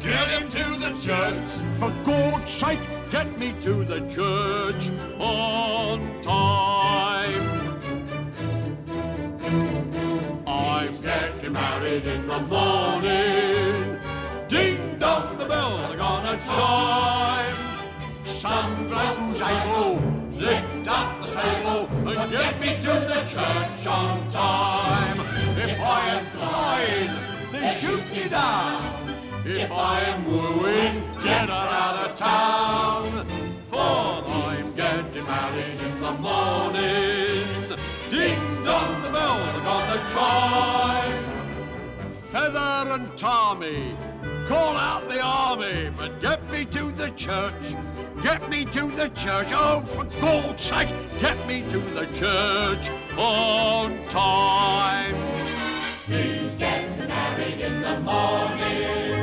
Get 0.00 0.28
him 0.28 0.50
to 0.50 0.64
the 0.78 0.92
church. 1.00 1.50
For 1.78 1.90
God's 2.04 2.50
sake, 2.50 2.78
get 3.10 3.38
me 3.38 3.54
to 3.62 3.84
the 3.84 4.00
church 4.06 4.92
on 5.18 5.98
time. 6.22 7.64
I'm 10.46 11.00
getting 11.00 11.52
married 11.52 12.04
in 12.04 12.26
the 12.26 12.40
morning. 12.40 13.98
Ding 14.48 14.98
dong, 14.98 15.38
the 15.38 15.46
bells 15.46 15.80
are 15.90 15.96
gonna 15.96 16.36
chime. 16.36 17.54
Some 18.24 18.74
bloke 18.90 19.16
who's 19.16 19.40
able, 19.40 20.03
lift 20.44 20.88
up 20.88 21.20
the 21.22 21.28
table 21.28 21.88
and 22.08 22.30
get 22.30 22.60
me 22.60 22.70
to 22.86 22.94
the 23.12 23.20
church 23.34 23.86
on 23.86 24.30
time. 24.30 25.18
If 25.56 25.80
I 25.80 26.00
am 26.14 26.24
flying, 26.36 27.12
then 27.50 27.74
shoot 27.80 28.04
me 28.12 28.28
down. 28.28 28.82
If 29.46 29.72
I 29.72 30.00
am 30.10 30.24
wooing, 30.26 30.94
get 31.22 31.48
her 31.48 31.68
out 31.84 31.96
of 32.04 32.16
town. 32.16 33.04
For 33.70 33.78
I'm 33.78 34.74
getting 34.74 35.24
married 35.24 35.80
in 35.88 36.00
the 36.06 36.12
morning. 36.28 37.44
Ding 38.10 38.64
dong, 38.64 39.02
the 39.02 39.10
bells 39.16 39.48
are 39.56 39.64
gonna 39.70 40.00
chime. 40.12 41.24
Feather 42.32 42.92
and 42.96 43.06
Tommy, 43.16 43.82
call 44.46 44.76
out 44.76 45.08
the 45.08 45.20
army, 45.22 45.90
but 45.96 46.20
get 46.20 46.40
me 46.50 46.66
to 46.66 46.90
the 46.92 47.08
church. 47.10 47.66
Get 48.24 48.48
me 48.48 48.64
to 48.64 48.90
the 48.90 49.10
church. 49.10 49.48
Oh, 49.52 49.82
for 49.82 50.04
God's 50.18 50.62
sake, 50.62 50.88
get 51.20 51.36
me 51.46 51.60
to 51.70 51.78
the 51.78 52.06
church 52.06 52.88
on 53.18 54.08
time. 54.08 55.14
He's 56.06 56.54
getting 56.54 57.06
married 57.06 57.60
in 57.60 57.82
the 57.82 58.00
morning. 58.00 59.20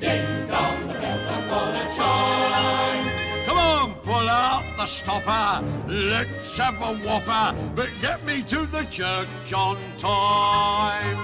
Ding 0.00 0.48
dong, 0.48 0.88
the 0.88 0.94
bells 0.94 1.28
are 1.28 1.46
gonna 1.48 1.94
chime. 1.94 3.46
Come 3.46 3.56
on, 3.56 3.94
pull 4.02 4.28
out 4.28 4.64
the 4.76 4.86
stopper. 4.86 5.64
Let's 5.86 6.56
have 6.58 6.74
a 6.82 6.96
whopper, 7.06 7.56
but 7.76 7.88
get 8.02 8.24
me 8.24 8.42
to 8.48 8.66
the 8.66 8.82
church 8.90 9.52
on 9.52 9.76
time. 9.96 11.16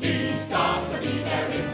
He's 0.00 0.42
got 0.46 0.88
to 0.90 0.98
be 0.98 1.18
there 1.18 1.67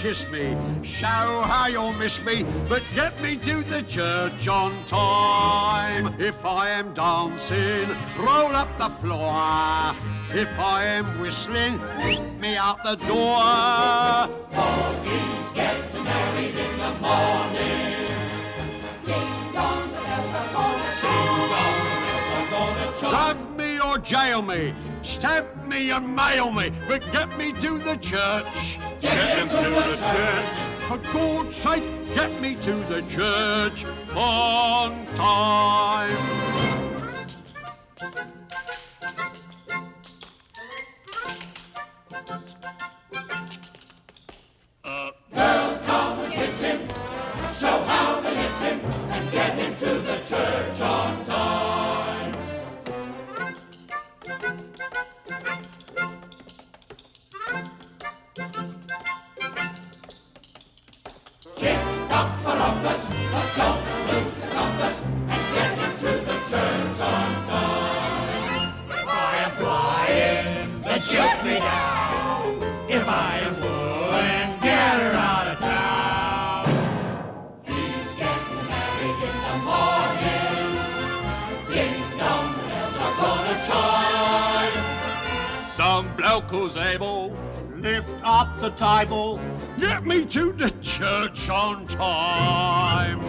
kiss 0.00 0.30
me. 0.30 0.56
Show 0.82 1.06
how 1.06 1.66
you'll 1.66 1.92
miss 1.94 2.24
me, 2.24 2.44
but 2.68 2.82
get 2.94 3.20
me 3.20 3.36
to 3.36 3.62
the 3.62 3.82
church 3.82 4.46
on 4.46 4.72
time. 4.86 6.14
If 6.20 6.44
I 6.44 6.68
am 6.68 6.94
dancing, 6.94 7.88
roll 8.18 8.54
up 8.54 8.68
the 8.78 8.88
floor. 8.88 9.94
If 10.32 10.48
I 10.58 10.84
am 10.84 11.20
whistling, 11.20 11.80
meet 12.04 12.22
me 12.40 12.56
out 12.56 12.84
the 12.84 12.94
door. 13.06 14.28
He's 15.02 15.50
getting 15.54 16.04
married 16.04 16.54
in 16.54 16.72
the 16.84 16.92
morning. 17.00 17.96
Ding 19.04 19.52
dong, 19.52 19.90
the 19.94 20.00
bells 20.06 20.34
are 20.40 20.50
gonna 20.54 20.90
chime. 21.00 21.10
Ding 21.10 21.50
dong, 21.54 21.82
the 21.90 21.98
bells 22.06 22.30
are 22.36 22.48
gonna 22.54 22.88
chime. 23.00 23.10
Drug 23.10 23.38
me 23.58 23.80
or 23.80 23.98
jail 23.98 24.42
me, 24.42 24.74
stab 25.02 25.44
me 25.66 25.90
and 25.90 26.14
mail 26.14 26.52
me, 26.52 26.70
but 26.86 27.02
get 27.10 27.36
me 27.36 27.52
to 27.54 27.78
the 27.78 27.96
church. 27.96 28.78
Get, 29.00 29.38
him, 29.38 29.48
to, 29.48 29.56
the 29.56 29.96
church. 29.96 30.58
For 30.88 30.98
God's 31.12 31.56
sake, 31.56 31.84
get 32.14 32.40
me 32.40 32.54
to 32.56 32.74
the 32.84 33.02
church 33.02 33.84
on 34.16 35.06
time. 35.14 36.16
Uh. 44.84 45.10
Girls, 45.34 45.82
come 45.82 46.18
and 46.20 46.32
kiss 46.32 46.60
him. 46.60 46.80
Show 47.58 47.78
how 47.84 48.20
they 48.20 48.34
kiss 48.34 48.60
him. 48.62 48.80
And 49.10 49.30
get 49.30 49.58
him 49.58 49.76
to 49.76 49.94
the 50.00 50.18
church 50.26 50.80
on 50.80 51.24
time. 51.24 51.97
Shoot 71.00 71.44
me 71.44 71.58
down 71.60 72.60
if 72.88 73.08
I 73.08 73.38
am 73.44 73.54
and 73.54 74.60
get 74.60 75.00
her 75.00 75.12
out 75.12 75.46
of 75.46 75.58
town. 75.60 76.66
He's 77.64 78.16
getting 78.16 78.66
married 78.68 79.20
in 79.28 79.36
the 79.46 79.56
morning. 79.68 80.72
Ding 81.70 82.02
dong, 82.18 82.50
the 82.52 82.66
bells 82.68 82.96
are 82.98 83.16
gonna 83.22 83.56
chime. 83.68 84.76
Some 85.70 86.06
bloke 86.16 86.50
who's 86.50 86.76
able, 86.76 87.36
lift 87.76 88.14
up 88.24 88.58
the 88.60 88.70
table, 88.70 89.38
get 89.78 90.04
me 90.04 90.24
to 90.24 90.52
the 90.52 90.70
church 90.82 91.48
on 91.48 91.86
time. 91.86 93.20